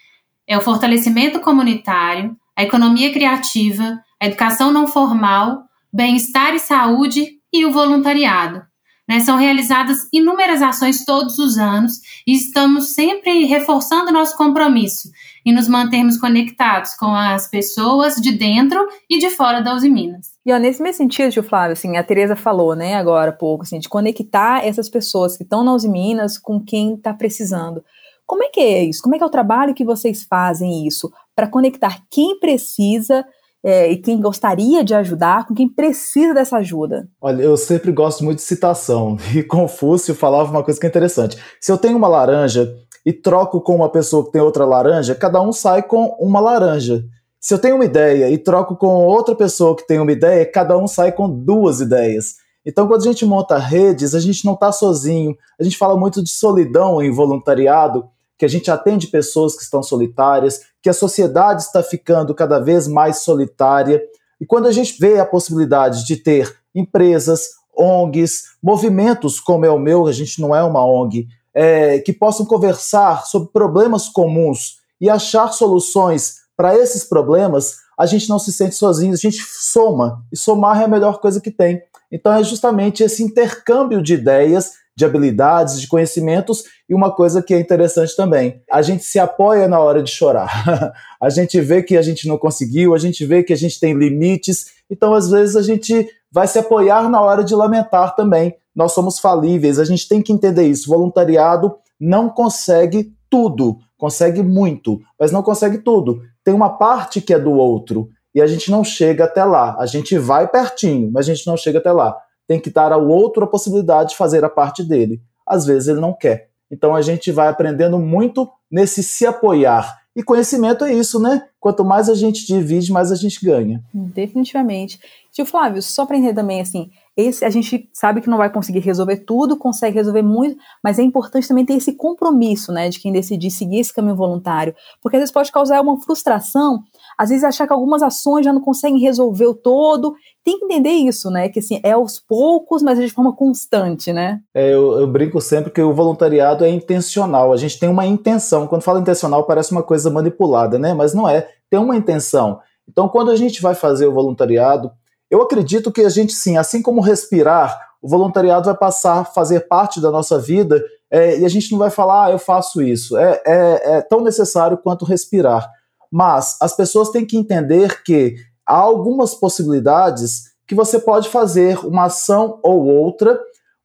é 0.47 0.57
o 0.57 0.63
fortalecimento 0.63 1.41
comunitário, 1.41 2.37
a 2.57 2.63
economia 2.63 3.13
criativa, 3.13 4.01
a 4.21 4.27
educação 4.27 4.73
não 4.73 4.87
formal, 4.87 5.65
bem-estar 5.93 6.55
e 6.55 6.59
saúde 6.59 7.39
e 7.53 7.65
o 7.67 7.73
voluntariado. 7.73 8.63
Né, 9.09 9.21
são 9.21 9.37
realizadas 9.37 10.09
inúmeras 10.13 10.61
ações 10.61 11.05
todos 11.05 11.39
os 11.39 11.59
anos 11.59 12.01
e 12.27 12.35
estamos 12.35 12.93
sempre 12.93 13.45
reforçando 13.45 14.11
nosso 14.11 14.37
compromisso 14.37 15.11
e 15.45 15.53
nos 15.53 15.69
mantermos 15.69 16.19
conectados 16.19 16.93
com 16.97 17.15
as 17.15 17.49
pessoas 17.49 18.17
de 18.17 18.33
dentro 18.33 18.85
e 19.09 19.19
de 19.19 19.31
fora 19.31 19.61
da 19.61 19.77
Uzi 19.77 19.89
Minas. 19.89 20.33
E 20.45 20.53
ó, 20.53 20.59
nesse 20.59 20.83
mesmo 20.83 20.97
sentido, 20.97 21.31
Gil 21.31 21.45
Flávio, 21.45 21.75
assim, 21.75 21.97
a 21.97 22.03
Tereza 22.03 22.35
falou, 22.35 22.75
né, 22.75 22.97
agora 22.97 23.31
há 23.31 23.33
pouco, 23.33 23.63
assim, 23.63 23.79
de 23.79 23.89
conectar 23.89 24.67
essas 24.67 24.89
pessoas 24.89 25.37
que 25.37 25.45
estão 25.45 25.63
na 25.63 25.73
Uzi 25.73 25.89
Minas 25.89 26.37
com 26.37 26.59
quem 26.61 26.95
está 26.95 27.15
precisando. 27.15 27.85
Como 28.27 28.43
é 28.43 28.49
que 28.49 28.61
é 28.61 28.83
isso? 28.83 29.01
Como 29.01 29.15
é 29.15 29.19
que 29.19 29.25
é 29.25 29.27
o 29.27 29.31
trabalho 29.31 29.73
que 29.73 29.85
vocês 29.85 30.25
fazem 30.25 30.85
isso 30.85 31.13
para 31.35 31.47
conectar 31.47 32.03
quem 32.11 32.41
precisa 32.41 33.25
é, 33.67 33.91
e 33.91 33.97
quem 33.97 34.21
gostaria 34.21 34.85
de 34.85 34.95
ajudar 34.95 35.45
com 35.45 35.53
quem 35.53 35.69
precisa 35.69 36.33
dessa 36.33 36.59
ajuda? 36.59 37.09
Olha, 37.21 37.43
eu 37.43 37.57
sempre 37.57 37.91
gosto 37.91 38.23
muito 38.23 38.39
de 38.39 38.45
citação 38.45 39.17
e 39.35 39.43
Confúcio 39.43 40.15
falava 40.15 40.53
uma 40.53 40.63
coisa 40.63 40.79
que 40.79 40.87
é 40.87 40.89
interessante. 40.89 41.37
Se 41.61 41.73
eu 41.73 41.77
tenho 41.77 41.97
uma 41.97 42.07
laranja 42.07 42.73
e 43.05 43.13
troco 43.13 43.61
com 43.61 43.75
uma 43.75 43.91
pessoa 43.91 44.25
que 44.25 44.31
tem 44.31 44.41
outra 44.41 44.65
laranja, 44.65 45.17
cada 45.17 45.43
um 45.43 45.53
sai 45.53 45.83
com 45.83 46.17
uma 46.21 46.39
laranja. 46.39 47.03
Se 47.41 47.53
eu 47.55 47.59
tenho 47.59 47.75
uma 47.75 47.85
ideia 47.85 48.31
e 48.31 48.39
troco 48.39 48.77
com 48.77 49.05
outra 49.05 49.35
pessoa 49.35 49.75
que 49.75 49.85
tem 49.85 49.99
uma 49.99 50.13
ideia, 50.13 50.49
cada 50.49 50.79
um 50.79 50.87
sai 50.87 51.11
com 51.11 51.29
duas 51.29 51.81
ideias. 51.81 52.37
Então, 52.65 52.87
quando 52.87 53.01
a 53.01 53.05
gente 53.05 53.27
monta 53.27 53.59
redes, 53.59 54.15
a 54.15 54.21
gente 54.21 54.45
não 54.45 54.55
está 54.55 54.71
sozinho. 54.71 55.35
A 55.59 55.65
gente 55.65 55.77
fala 55.77 55.97
muito 55.97 56.23
de 56.23 56.31
solidão 56.31 57.03
em 57.03 57.13
voluntariado, 57.13 58.05
que 58.39 58.45
a 58.45 58.49
gente 58.49 58.71
atende 58.71 59.07
pessoas 59.07 59.57
que 59.57 59.63
estão 59.63 59.83
solitárias, 59.83 60.61
que 60.83 60.89
a 60.89 60.95
sociedade 60.95 61.63
está 61.63 61.83
ficando 61.83 62.35
cada 62.35 62.59
vez 62.59 62.87
mais 62.87 63.19
solitária. 63.19 64.03
E 64.41 64.47
quando 64.47 64.67
a 64.67 64.73
gente 64.73 64.99
vê 65.01 65.19
a 65.19 65.27
possibilidade 65.27 66.05
de 66.07 66.17
ter 66.17 66.55
empresas, 66.75 67.49
ONGs, 67.77 68.45
movimentos 68.63 69.41
como 69.41 69.65
é 69.65 69.71
o 69.71 69.79
meu, 69.79 70.07
a 70.07 70.13
gente 70.13 70.41
não 70.41 70.55
é 70.55 70.63
uma 70.63 70.85
ONG, 70.87 71.29
é, 71.55 71.99
que 72.01 72.13
possam 72.13 72.45
conversar 72.45 73.27
sobre 73.27 73.51
problemas 73.51 74.09
comuns 74.09 74.79
e 75.01 75.09
achar 75.09 75.53
soluções 75.53 76.47
para 76.57 76.77
esses 76.77 77.05
problemas, 77.05 77.77
a 77.99 78.07
gente 78.07 78.29
não 78.29 78.39
se 78.39 78.53
sente 78.53 78.75
sozinho, 78.75 79.15
a 79.15 79.17
gente 79.17 79.43
soma. 79.43 80.23
E 80.33 80.37
somar 80.37 80.81
é 80.81 80.85
a 80.85 80.89
melhor 80.89 81.21
coisa 81.21 81.41
que 81.41 81.51
tem. 81.51 81.81
Então 82.11 82.33
é 82.33 82.43
justamente 82.43 83.03
esse 83.03 83.23
intercâmbio 83.23 84.03
de 84.03 84.15
ideias, 84.15 84.73
de 84.97 85.05
habilidades, 85.05 85.81
de 85.81 85.87
conhecimentos 85.87 86.65
e 86.89 86.95
uma 86.95 87.15
coisa 87.15 87.43
que 87.43 87.53
é 87.53 87.61
interessante 87.61 88.17
também, 88.17 88.63
a 88.73 88.81
gente 88.81 89.05
se 89.05 89.19
apoia 89.19 89.69
na 89.69 89.79
hora 89.79 90.03
de 90.03 90.11
chorar. 90.11 90.95
a 91.21 91.29
gente 91.29 91.61
vê 91.61 91.83
que 91.83 91.97
a 91.97 92.03
gente 92.03 92.27
não 92.27 92.39
conseguiu, 92.39 92.95
a 92.95 92.99
gente 92.99 93.25
vê 93.27 93.43
que 93.43 93.53
a 93.53 93.57
gente 93.57 93.79
tem 93.79 93.93
limites, 93.93 94.67
então 94.91 95.13
às 95.13 95.29
vezes 95.31 95.55
a 95.55 95.63
gente 95.63 96.09
vai 96.33 96.47
se 96.47 96.59
apoiar 96.59 97.11
na 97.11 97.21
hora 97.21 97.45
de 97.45 97.55
lamentar 97.55 98.17
também. 98.17 98.55
Nós 98.75 98.93
somos 98.93 99.19
falíveis, 99.19 99.79
a 99.79 99.85
gente 99.85 100.09
tem 100.09 100.23
que 100.23 100.33
entender 100.33 100.67
isso. 100.67 100.89
voluntariado 100.89 101.75
não 102.01 102.29
consegue 102.29 103.13
tudo, 103.29 103.79
consegue 103.99 104.43
muito, 104.43 105.01
mas 105.19 105.33
não 105.33 105.43
consegue 105.43 105.79
tudo. 105.79 106.23
Tem 106.45 106.55
uma 106.55 106.79
parte 106.79 107.21
que 107.21 107.35
é 107.35 107.39
do 107.39 107.53
outro 107.53 108.09
e 108.35 108.41
a 108.41 108.47
gente 108.47 108.71
não 108.71 108.85
chega 108.85 109.25
até 109.25 109.45
lá. 109.45 109.77
A 109.79 109.87
gente 109.87 110.17
vai 110.19 110.47
pertinho, 110.47 111.11
mas 111.13 111.29
a 111.29 111.35
gente 111.35 111.47
não 111.47 111.57
chega 111.57 111.79
até 111.79 111.91
lá. 111.91 112.17
Tem 112.47 112.61
que 112.61 112.71
dar 112.71 112.93
ao 112.93 113.07
outro 113.07 113.45
a 113.45 113.49
possibilidade 113.49 114.11
de 114.11 114.17
fazer 114.17 114.45
a 114.45 114.51
parte 114.51 114.83
dele. 114.85 115.21
Às 115.47 115.67
vezes 115.67 115.89
ele 115.89 116.01
não 116.01 116.13
quer. 116.13 116.49
Então 116.71 116.95
a 116.95 117.03
gente 117.03 117.31
vai 117.31 117.49
aprendendo 117.49 117.99
muito 117.99 118.49
nesse 118.71 119.03
se 119.03 119.27
apoiar. 119.27 119.99
E 120.17 120.23
conhecimento 120.23 120.85
é 120.85 120.95
isso, 120.95 121.21
né? 121.21 121.47
Quanto 121.61 121.85
mais 121.85 122.09
a 122.09 122.15
gente 122.15 122.47
divide, 122.47 122.91
mais 122.91 123.13
a 123.13 123.15
gente 123.15 123.45
ganha. 123.45 123.85
Definitivamente. 123.93 124.99
Tio 125.31 125.45
Flávio, 125.45 125.83
só 125.83 126.07
para 126.07 126.17
entender 126.17 126.35
também, 126.35 126.63
assim, 126.63 126.91
esse 127.15 127.45
a 127.45 127.51
gente 127.51 127.91
sabe 127.93 128.23
que 128.23 128.29
não 128.31 128.39
vai 128.39 128.51
conseguir 128.51 128.79
resolver 128.79 129.19
tudo, 129.19 129.59
consegue 129.59 129.97
resolver 129.97 130.23
muito, 130.23 130.57
mas 130.83 130.99
é 130.99 131.03
importante 131.03 131.47
também 131.47 131.67
ter 131.67 131.75
esse 131.75 131.93
compromisso, 131.93 132.73
né, 132.73 132.89
de 132.89 132.99
quem 132.99 133.13
decidir 133.13 133.51
seguir 133.51 133.81
esse 133.81 133.93
caminho 133.93 134.17
voluntário, 134.17 134.75
porque 135.03 135.17
às 135.17 135.21
vezes 135.21 135.33
pode 135.33 135.53
causar 135.53 135.83
uma 135.83 136.01
frustração, 136.01 136.83
às 137.19 137.29
vezes 137.29 137.45
achar 137.45 137.67
que 137.67 137.73
algumas 137.75 138.03
ações 138.03 138.47
já 138.47 138.53
não 138.53 138.63
conseguem 138.63 138.99
resolver 138.99 139.47
o 139.47 139.55
todo, 139.55 140.15
tem 140.47 140.61
que 140.61 140.65
entender 140.65 140.93
isso, 140.93 141.29
né, 141.29 141.49
que 141.49 141.59
assim, 141.59 141.81
é 141.83 141.91
aos 141.91 142.21
poucos, 142.21 142.81
mas 142.81 143.01
é 143.01 143.05
de 143.05 143.11
forma 143.11 143.35
constante, 143.35 144.13
né. 144.13 144.41
É, 144.55 144.73
eu, 144.73 145.01
eu 145.01 145.07
brinco 145.09 145.41
sempre 145.41 145.73
que 145.73 145.83
o 145.83 145.93
voluntariado 145.93 146.65
é 146.65 146.71
intencional, 146.71 147.53
a 147.53 147.57
gente 147.57 147.81
tem 147.81 147.89
uma 147.89 148.07
intenção, 148.07 148.69
quando 148.69 148.83
fala 148.83 149.01
intencional 149.01 149.43
parece 149.43 149.73
uma 149.73 149.83
coisa 149.83 150.09
manipulada, 150.09 150.79
né, 150.79 150.95
mas 150.95 151.13
não 151.13 151.29
é, 151.29 151.49
tem 151.69 151.81
uma 151.81 151.97
intenção. 151.97 152.61
Então, 152.89 153.09
quando 153.09 153.33
a 153.33 153.37
gente 153.37 153.61
vai 153.61 153.75
fazer 153.75 154.07
o 154.07 154.13
voluntariado, 154.13 154.93
eu 155.29 155.43
acredito 155.43 155.91
que 155.91 156.03
a 156.03 156.09
gente 156.09 156.33
sim, 156.33 156.57
assim 156.57 156.81
como 156.81 157.01
respirar, 157.01 157.77
o 158.01 158.09
voluntariado 158.09 158.67
vai 158.67 158.77
passar 158.77 159.19
a 159.19 159.25
fazer 159.25 159.67
parte 159.67 160.01
da 160.01 160.13
nossa 160.13 160.39
vida 160.39 160.81
é, 161.11 161.41
e 161.41 161.45
a 161.45 161.49
gente 161.49 161.73
não 161.73 161.79
vai 161.81 161.91
falar, 161.91 162.27
ah, 162.27 162.31
eu 162.31 162.39
faço 162.39 162.81
isso. 162.81 163.17
É, 163.17 163.43
é, 163.45 163.97
é 163.97 164.03
tão 164.03 164.21
necessário 164.21 164.79
quanto 164.79 165.05
respirar. 165.05 165.69
Mas 166.09 166.57
as 166.61 166.77
pessoas 166.77 167.11
têm 167.11 167.27
que 167.27 167.37
entender 167.37 168.05
que 168.05 168.37
há 168.67 168.77
algumas 168.77 169.35
possibilidades 169.35 170.57
que 170.67 170.75
você 170.75 170.99
pode 170.99 171.29
fazer 171.29 171.79
uma 171.87 172.07
ação 172.07 172.59
ou 172.63 172.85
outra, 172.87 173.39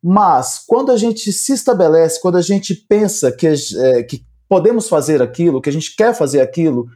mas 0.04 0.64
quando 0.66 0.92
a 0.92 0.98
gente 0.98 1.32
se 1.32 1.54
estabelece, 1.54 2.20
quando 2.20 2.38
a 2.38 2.42
gente 2.42 2.74
pensa 2.74 3.32
que, 3.32 3.48
é, 3.48 4.04
que 4.04 4.26
podemos 4.50 4.90
fazer 4.90 5.22
aquilo, 5.22 5.62
que 5.62 5.70
a 5.70 5.74
gente 5.74 5.96
quer 5.96 6.16
fazer 6.16 6.42
aquilo, 6.42 6.88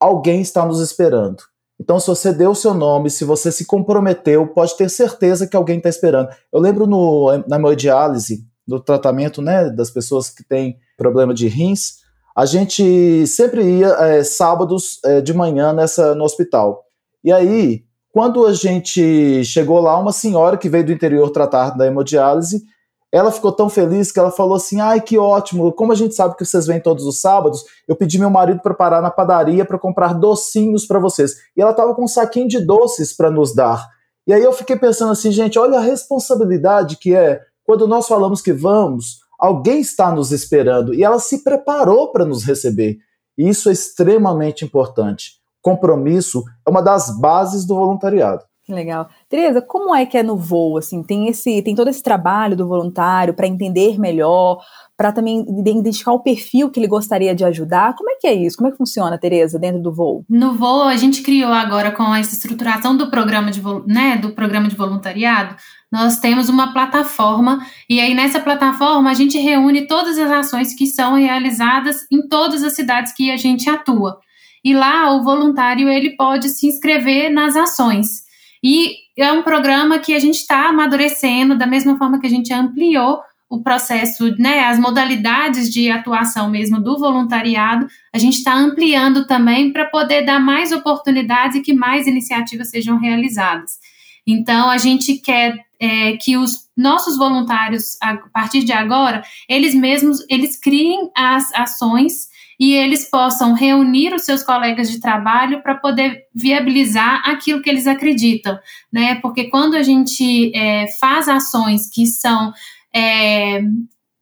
alguém 0.00 0.40
está 0.40 0.66
nos 0.66 0.80
esperando. 0.80 1.42
Então, 1.80 1.98
se 1.98 2.06
você 2.06 2.32
deu 2.32 2.50
o 2.50 2.56
seu 2.56 2.74
nome, 2.74 3.10
se 3.10 3.24
você 3.24 3.50
se 3.50 3.64
comprometeu, 3.64 4.46
pode 4.48 4.76
ter 4.76 4.88
certeza 4.88 5.46
que 5.46 5.56
alguém 5.56 5.78
está 5.78 5.88
esperando. 5.88 6.28
Eu 6.52 6.60
lembro 6.60 6.86
no, 6.86 7.44
na 7.48 7.56
hemodiálise, 7.56 8.44
no 8.66 8.80
tratamento 8.80 9.42
né, 9.42 9.70
das 9.70 9.90
pessoas 9.90 10.30
que 10.30 10.44
têm 10.44 10.78
problema 10.96 11.34
de 11.34 11.48
rins, 11.48 12.04
a 12.36 12.46
gente 12.46 13.26
sempre 13.26 13.62
ia 13.62 13.88
é, 13.88 14.24
sábados 14.24 14.98
é, 15.04 15.20
de 15.20 15.32
manhã 15.32 15.72
nessa, 15.72 16.14
no 16.14 16.24
hospital. 16.24 16.83
E 17.24 17.32
aí, 17.32 17.82
quando 18.12 18.46
a 18.46 18.52
gente 18.52 19.42
chegou 19.44 19.80
lá, 19.80 19.98
uma 19.98 20.12
senhora 20.12 20.58
que 20.58 20.68
veio 20.68 20.84
do 20.84 20.92
interior 20.92 21.30
tratar 21.30 21.70
da 21.70 21.86
hemodiálise, 21.86 22.62
ela 23.10 23.30
ficou 23.32 23.52
tão 23.52 23.70
feliz 23.70 24.12
que 24.12 24.18
ela 24.18 24.30
falou 24.30 24.56
assim: 24.56 24.80
ai, 24.80 25.00
que 25.00 25.16
ótimo, 25.16 25.72
como 25.72 25.92
a 25.92 25.94
gente 25.94 26.14
sabe 26.14 26.36
que 26.36 26.44
vocês 26.44 26.66
vêm 26.66 26.80
todos 26.80 27.04
os 27.06 27.20
sábados, 27.20 27.64
eu 27.88 27.96
pedi 27.96 28.18
meu 28.18 28.28
marido 28.28 28.60
para 28.60 28.74
parar 28.74 29.00
na 29.00 29.10
padaria 29.10 29.64
para 29.64 29.78
comprar 29.78 30.14
docinhos 30.14 30.84
para 30.84 30.98
vocês. 30.98 31.32
E 31.56 31.62
ela 31.62 31.70
estava 31.70 31.94
com 31.94 32.04
um 32.04 32.08
saquinho 32.08 32.48
de 32.48 32.60
doces 32.60 33.16
para 33.16 33.30
nos 33.30 33.54
dar. 33.54 33.88
E 34.26 34.32
aí 34.32 34.42
eu 34.42 34.52
fiquei 34.52 34.76
pensando 34.76 35.12
assim, 35.12 35.30
gente, 35.30 35.58
olha 35.58 35.78
a 35.78 35.82
responsabilidade 35.82 36.96
que 36.96 37.14
é 37.14 37.40
quando 37.64 37.86
nós 37.86 38.06
falamos 38.06 38.42
que 38.42 38.52
vamos, 38.52 39.20
alguém 39.38 39.80
está 39.80 40.12
nos 40.12 40.32
esperando 40.32 40.92
e 40.92 41.02
ela 41.02 41.18
se 41.18 41.42
preparou 41.42 42.10
para 42.10 42.24
nos 42.24 42.44
receber. 42.44 42.98
E 43.38 43.48
isso 43.48 43.68
é 43.68 43.72
extremamente 43.72 44.64
importante. 44.64 45.43
Compromisso 45.64 46.44
é 46.66 46.68
uma 46.68 46.82
das 46.82 47.18
bases 47.18 47.64
do 47.64 47.74
voluntariado. 47.74 48.42
Que 48.66 48.72
legal. 48.72 49.08
Tereza, 49.28 49.60
como 49.60 49.94
é 49.94 50.06
que 50.06 50.16
é 50.16 50.22
no 50.22 50.38
voo? 50.38 50.78
Assim, 50.78 51.02
tem 51.02 51.28
esse, 51.28 51.60
tem 51.62 51.74
todo 51.74 51.88
esse 51.88 52.02
trabalho 52.02 52.56
do 52.56 52.66
voluntário 52.66 53.34
para 53.34 53.46
entender 53.46 53.98
melhor, 53.98 54.58
para 54.96 55.12
também 55.12 55.44
identificar 55.58 56.12
o 56.12 56.22
perfil 56.22 56.70
que 56.70 56.80
ele 56.80 56.86
gostaria 56.86 57.34
de 57.34 57.44
ajudar. 57.44 57.94
Como 57.94 58.10
é 58.10 58.16
que 58.18 58.26
é 58.26 58.32
isso? 58.32 58.56
Como 58.56 58.68
é 58.68 58.70
que 58.70 58.78
funciona, 58.78 59.18
Tereza, 59.18 59.58
dentro 59.58 59.82
do 59.82 59.92
voo? 59.92 60.24
No 60.30 60.54
voo, 60.54 60.84
a 60.84 60.96
gente 60.96 61.22
criou 61.22 61.52
agora 61.52 61.92
com 61.92 62.14
essa 62.14 62.34
estruturação 62.34 62.96
do 62.96 63.10
programa 63.10 63.50
de, 63.50 63.62
né, 63.86 64.16
do 64.16 64.30
programa 64.30 64.68
de 64.68 64.76
voluntariado, 64.76 65.56
nós 65.92 66.18
temos 66.18 66.48
uma 66.48 66.72
plataforma 66.72 67.58
e 67.88 68.00
aí 68.00 68.14
nessa 68.14 68.40
plataforma 68.40 69.10
a 69.10 69.14
gente 69.14 69.38
reúne 69.38 69.86
todas 69.86 70.18
as 70.18 70.30
ações 70.30 70.74
que 70.74 70.86
são 70.86 71.14
realizadas 71.14 72.06
em 72.10 72.26
todas 72.28 72.64
as 72.64 72.72
cidades 72.72 73.14
que 73.14 73.30
a 73.30 73.36
gente 73.36 73.68
atua. 73.68 74.18
E 74.64 74.74
lá 74.74 75.14
o 75.14 75.22
voluntário 75.22 75.88
ele 75.88 76.16
pode 76.16 76.48
se 76.48 76.66
inscrever 76.66 77.30
nas 77.30 77.54
ações. 77.54 78.24
E 78.62 78.94
é 79.16 79.30
um 79.30 79.42
programa 79.42 79.98
que 79.98 80.14
a 80.14 80.18
gente 80.18 80.36
está 80.36 80.68
amadurecendo, 80.68 81.56
da 81.56 81.66
mesma 81.66 81.98
forma 81.98 82.18
que 82.18 82.26
a 82.26 82.30
gente 82.30 82.52
ampliou 82.52 83.20
o 83.48 83.62
processo, 83.62 84.34
né, 84.38 84.64
as 84.64 84.78
modalidades 84.78 85.70
de 85.70 85.90
atuação 85.90 86.50
mesmo 86.50 86.80
do 86.82 86.98
voluntariado, 86.98 87.86
a 88.12 88.18
gente 88.18 88.38
está 88.38 88.54
ampliando 88.54 89.26
também 89.26 89.72
para 89.72 89.84
poder 89.84 90.22
dar 90.22 90.40
mais 90.40 90.72
oportunidades 90.72 91.58
e 91.58 91.60
que 91.60 91.72
mais 91.72 92.06
iniciativas 92.06 92.70
sejam 92.70 92.98
realizadas. 92.98 93.78
Então, 94.26 94.70
a 94.70 94.78
gente 94.78 95.18
quer 95.18 95.54
é, 95.78 96.16
que 96.16 96.36
os 96.36 96.64
nossos 96.76 97.16
voluntários, 97.18 97.96
a 98.00 98.16
partir 98.32 98.64
de 98.64 98.72
agora, 98.72 99.22
eles 99.48 99.74
mesmos, 99.74 100.18
eles 100.28 100.58
criem 100.58 101.10
as 101.14 101.52
ações 101.54 102.28
e 102.58 102.74
eles 102.74 103.08
possam 103.10 103.52
reunir 103.52 104.14
os 104.14 104.22
seus 104.22 104.42
colegas 104.42 104.90
de 104.90 105.00
trabalho 105.00 105.62
para 105.62 105.74
poder 105.74 106.24
viabilizar 106.34 107.28
aquilo 107.28 107.62
que 107.62 107.70
eles 107.70 107.86
acreditam, 107.86 108.58
né? 108.92 109.16
Porque 109.16 109.44
quando 109.44 109.76
a 109.76 109.82
gente 109.82 110.54
é, 110.56 110.86
faz 111.00 111.28
ações 111.28 111.88
que 111.90 112.06
são 112.06 112.52
é, 112.94 113.60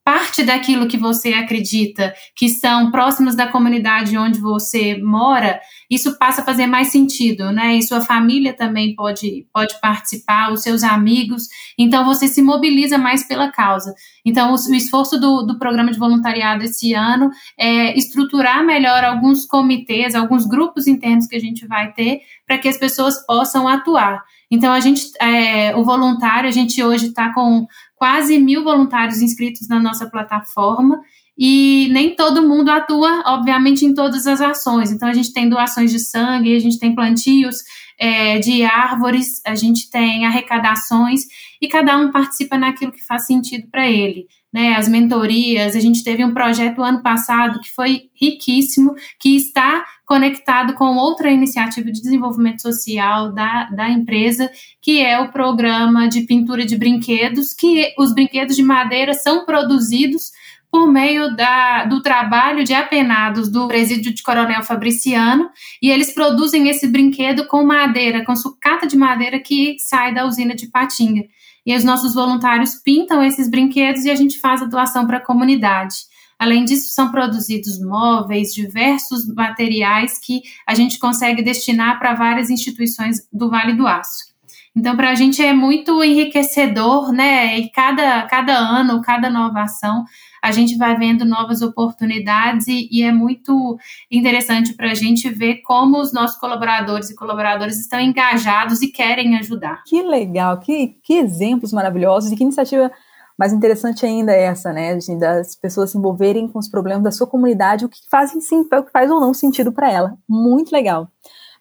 parte 0.05 0.43
daquilo 0.43 0.89
que 0.89 0.97
você 0.97 1.33
acredita, 1.33 2.13
que 2.35 2.49
são 2.49 2.91
próximas 2.91 3.37
da 3.37 3.47
comunidade 3.47 4.17
onde 4.17 4.41
você 4.41 4.99
mora, 4.99 5.61
isso 5.89 6.19
passa 6.19 6.43
a 6.43 6.45
fazer 6.45 6.67
mais 6.67 6.89
sentido, 6.89 7.53
né? 7.53 7.77
E 7.77 7.83
sua 7.83 8.01
família 8.01 8.53
também 8.53 8.95
pode, 8.95 9.47
pode 9.53 9.81
participar, 9.81 10.51
os 10.51 10.63
seus 10.63 10.83
amigos. 10.83 11.49
Então, 11.79 12.05
você 12.05 12.27
se 12.27 12.43
mobiliza 12.43 12.99
mais 12.99 13.27
pela 13.27 13.53
causa. 13.53 13.95
Então, 14.25 14.53
o, 14.53 14.55
o 14.55 14.75
esforço 14.75 15.21
do, 15.21 15.43
do 15.43 15.59
programa 15.59 15.93
de 15.93 15.99
voluntariado 15.99 16.65
esse 16.65 16.95
ano 16.95 17.31
é 17.59 17.97
estruturar 17.97 18.65
melhor 18.65 19.05
alguns 19.05 19.47
comitês, 19.47 20.15
alguns 20.15 20.47
grupos 20.47 20.87
internos 20.87 21.27
que 21.27 21.37
a 21.37 21.41
gente 21.41 21.67
vai 21.67 21.93
ter, 21.93 22.21
para 22.47 22.59
que 22.59 22.69
as 22.69 22.77
pessoas 22.77 23.25
possam 23.25 23.69
atuar. 23.69 24.23
Então, 24.51 24.73
a 24.73 24.81
gente, 24.81 25.05
é, 25.21 25.75
o 25.77 25.83
voluntário, 25.85 26.49
a 26.49 26.53
gente 26.53 26.83
hoje 26.83 27.07
está 27.07 27.33
com 27.33 27.67
quase 28.03 28.37
mil 28.37 28.65
voluntários 28.65 29.23
inscritos 29.23 29.69
na 29.69 29.79
nossa 29.79 30.11
plataforma 30.11 31.01
e 31.39 31.89
nem 31.93 32.17
todo 32.17 32.43
mundo 32.43 32.69
atua, 32.69 33.23
obviamente, 33.27 33.87
em 33.87 33.95
todas 33.95 34.27
as 34.27 34.41
ações. 34.41 34.91
Então, 34.91 35.09
a 35.09 35.13
gente 35.13 35.33
tem 35.33 35.49
doações 35.49 35.93
de 35.93 36.01
sangue, 36.01 36.57
a 36.57 36.59
gente 36.59 36.81
tem 36.81 36.97
plantios 36.97 37.59
é, 37.97 38.41
de 38.41 38.65
árvores, 38.65 39.41
a 39.47 39.55
gente 39.55 39.89
tem 39.89 40.27
arrecadações, 40.27 41.21
e 41.61 41.69
cada 41.69 41.97
um 41.97 42.11
participa 42.11 42.59
naquilo 42.59 42.91
que 42.91 43.07
faz 43.07 43.25
sentido 43.25 43.69
para 43.71 43.89
ele. 43.89 44.27
Né, 44.53 44.75
as 44.75 44.89
mentorias, 44.89 45.77
a 45.77 45.81
gente 45.81 46.03
teve 46.03 46.25
um 46.25 46.35
projeto 46.35 46.83
ano 46.83 47.05
passado 47.05 47.61
que 47.61 47.73
foi 47.73 48.11
riquíssimo, 48.21 48.97
que 49.21 49.37
está 49.37 49.85
conectado 50.13 50.75
com 50.75 50.95
outra 50.99 51.31
iniciativa 51.31 51.91
de 51.91 52.03
desenvolvimento 52.03 52.61
social 52.61 53.33
da, 53.33 53.71
da 53.71 53.89
empresa, 53.89 54.51
que 54.79 55.01
é 55.01 55.19
o 55.19 55.33
programa 55.33 56.07
de 56.07 56.21
pintura 56.27 56.67
de 56.67 56.77
brinquedos, 56.77 57.55
que 57.55 57.95
os 57.99 58.13
brinquedos 58.13 58.55
de 58.55 58.63
madeira 58.63 59.15
são 59.15 59.47
produzidos 59.47 60.31
por 60.71 60.87
meio 60.87 61.35
da, 61.35 61.87
do 61.87 62.03
trabalho 62.03 62.63
de 62.63 62.75
apenados 62.75 63.51
do 63.51 63.67
presídio 63.69 64.13
de 64.13 64.23
Coronel 64.23 64.63
Fabriciano, 64.63 65.49
e 65.81 65.91
eles 65.91 66.13
produzem 66.13 66.69
esse 66.69 66.87
brinquedo 66.87 67.47
com 67.47 67.65
madeira, 67.65 68.23
com 68.23 68.37
sucata 68.37 68.87
de 68.87 68.99
madeira 68.99 69.41
que 69.41 69.77
sai 69.79 70.13
da 70.13 70.27
usina 70.27 70.55
de 70.55 70.67
Patinga. 70.67 71.23
E 71.65 71.75
os 71.75 71.85
nossos 71.85 72.13
voluntários 72.13 72.75
pintam 72.75 73.25
esses 73.25 73.49
brinquedos 73.49 74.05
e 74.05 74.11
a 74.11 74.15
gente 74.15 74.39
faz 74.41 74.61
a 74.61 74.67
doação 74.67 75.07
para 75.07 75.17
a 75.17 75.25
comunidade. 75.25 75.95
Além 76.43 76.65
disso, 76.65 76.93
são 76.93 77.09
produzidos 77.09 77.79
móveis, 77.81 78.53
diversos 78.53 79.33
materiais 79.33 80.19
que 80.19 80.43
a 80.67 80.75
gente 80.75 80.99
consegue 80.99 81.41
destinar 81.41 82.01
para 82.01 82.15
várias 82.15 82.51
instituições 82.51 83.29
do 83.33 83.49
Vale 83.49 83.75
do 83.75 83.87
Aço. 83.87 84.33
Então, 84.75 84.97
para 84.97 85.11
a 85.11 85.15
gente 85.15 85.41
é 85.41 85.53
muito 85.53 86.03
enriquecedor, 86.03 87.13
né? 87.13 87.61
E 87.61 87.71
cada, 87.71 88.23
cada 88.23 88.59
ano, 88.59 89.01
cada 89.03 89.31
nova 89.31 89.61
ação, 89.61 90.05
a 90.43 90.51
gente 90.51 90.77
vai 90.77 90.97
vendo 90.97 91.25
novas 91.25 91.63
oportunidades 91.63 92.67
e, 92.67 92.89
e 92.91 93.05
é 93.05 93.13
muito 93.13 93.79
interessante 94.11 94.75
para 94.75 94.91
a 94.91 94.95
gente 94.95 95.29
ver 95.29 95.59
como 95.59 96.01
os 96.01 96.13
nossos 96.13 96.41
colaboradores 96.41 97.09
e 97.09 97.15
colaboradoras 97.15 97.79
estão 97.79 98.01
engajados 98.01 98.83
e 98.83 98.89
querem 98.89 99.37
ajudar. 99.37 99.85
Que 99.87 100.03
legal, 100.03 100.59
que, 100.59 100.97
que 101.05 101.15
exemplos 101.15 101.73
maravilhosos 101.73 102.33
e 102.33 102.37
que 102.37 102.43
iniciativa 102.43 102.91
mais 103.39 103.53
interessante 103.53 104.05
ainda 104.07 104.33
é 104.33 104.43
essa, 104.43 104.73
né, 104.73 104.97
de, 104.97 105.17
das 105.19 105.55
pessoas 105.55 105.91
se 105.91 105.99
envolverem 105.99 106.49
com 106.49 106.59
os 106.59 106.69
problemas 106.69 107.03
da 107.03 107.11
sua 107.11 107.27
comunidade, 107.27 107.85
o 107.85 107.89
que 107.89 107.99
fazem 108.11 108.41
sim, 108.41 108.61
o 108.61 108.85
que 108.85 108.93
faz 108.93 109.11
ou 109.11 109.21
não 109.21 109.35
sentido 109.35 109.73
para 109.73 109.91
ela. 109.91 110.17
Muito 110.29 110.73
legal. 110.73 111.09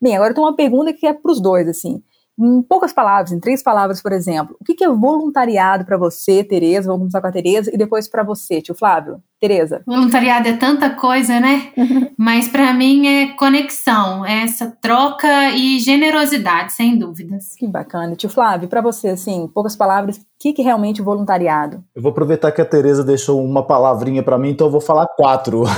Bem, 0.01 0.15
agora 0.15 0.33
tem 0.33 0.43
uma 0.43 0.55
pergunta 0.55 0.93
que 0.93 1.05
é 1.05 1.13
para 1.13 1.31
os 1.31 1.39
dois, 1.39 1.67
assim. 1.67 2.01
Em 2.41 2.62
poucas 2.63 2.91
palavras, 2.91 3.31
em 3.31 3.39
três 3.39 3.62
palavras, 3.62 4.01
por 4.01 4.12
exemplo, 4.12 4.55
o 4.60 4.63
que 4.63 4.83
é 4.83 4.89
voluntariado 4.89 5.86
para 5.86 5.98
você, 5.98 6.43
Tereza? 6.43 6.88
Vamos 6.88 7.01
começar 7.01 7.21
com 7.21 7.27
a 7.27 7.31
Tereza 7.31 7.69
e 7.71 7.77
depois 7.77 8.07
para 8.10 8.24
você, 8.24 8.62
tio 8.62 8.74
Flávio. 8.74 9.21
Tereza. 9.39 9.81
Voluntariado 9.88 10.48
é 10.48 10.53
tanta 10.53 10.91
coisa, 10.91 11.39
né? 11.39 11.71
Mas 12.17 12.48
para 12.48 12.74
mim 12.74 13.07
é 13.07 13.27
conexão, 13.36 14.24
é 14.25 14.43
essa 14.43 14.71
troca 14.81 15.50
e 15.51 15.79
generosidade, 15.79 16.74
sem 16.74 16.98
dúvidas. 16.98 17.55
Que 17.57 17.67
bacana. 17.67 18.15
Tio 18.15 18.29
Flávio, 18.29 18.67
para 18.67 18.81
você, 18.81 19.10
assim, 19.10 19.48
poucas 19.48 19.75
palavras, 19.75 20.17
o 20.17 20.21
que, 20.39 20.53
que 20.53 20.62
é 20.62 20.65
realmente 20.65 21.01
voluntariado? 21.01 21.83
Eu 21.95 22.01
vou 22.01 22.12
aproveitar 22.12 22.51
que 22.51 22.62
a 22.62 22.65
Tereza 22.65 23.03
deixou 23.03 23.43
uma 23.43 23.65
palavrinha 23.65 24.21
para 24.24 24.38
mim, 24.38 24.50
então 24.50 24.67
eu 24.67 24.71
vou 24.71 24.81
falar 24.81 25.07
quatro. 25.07 25.63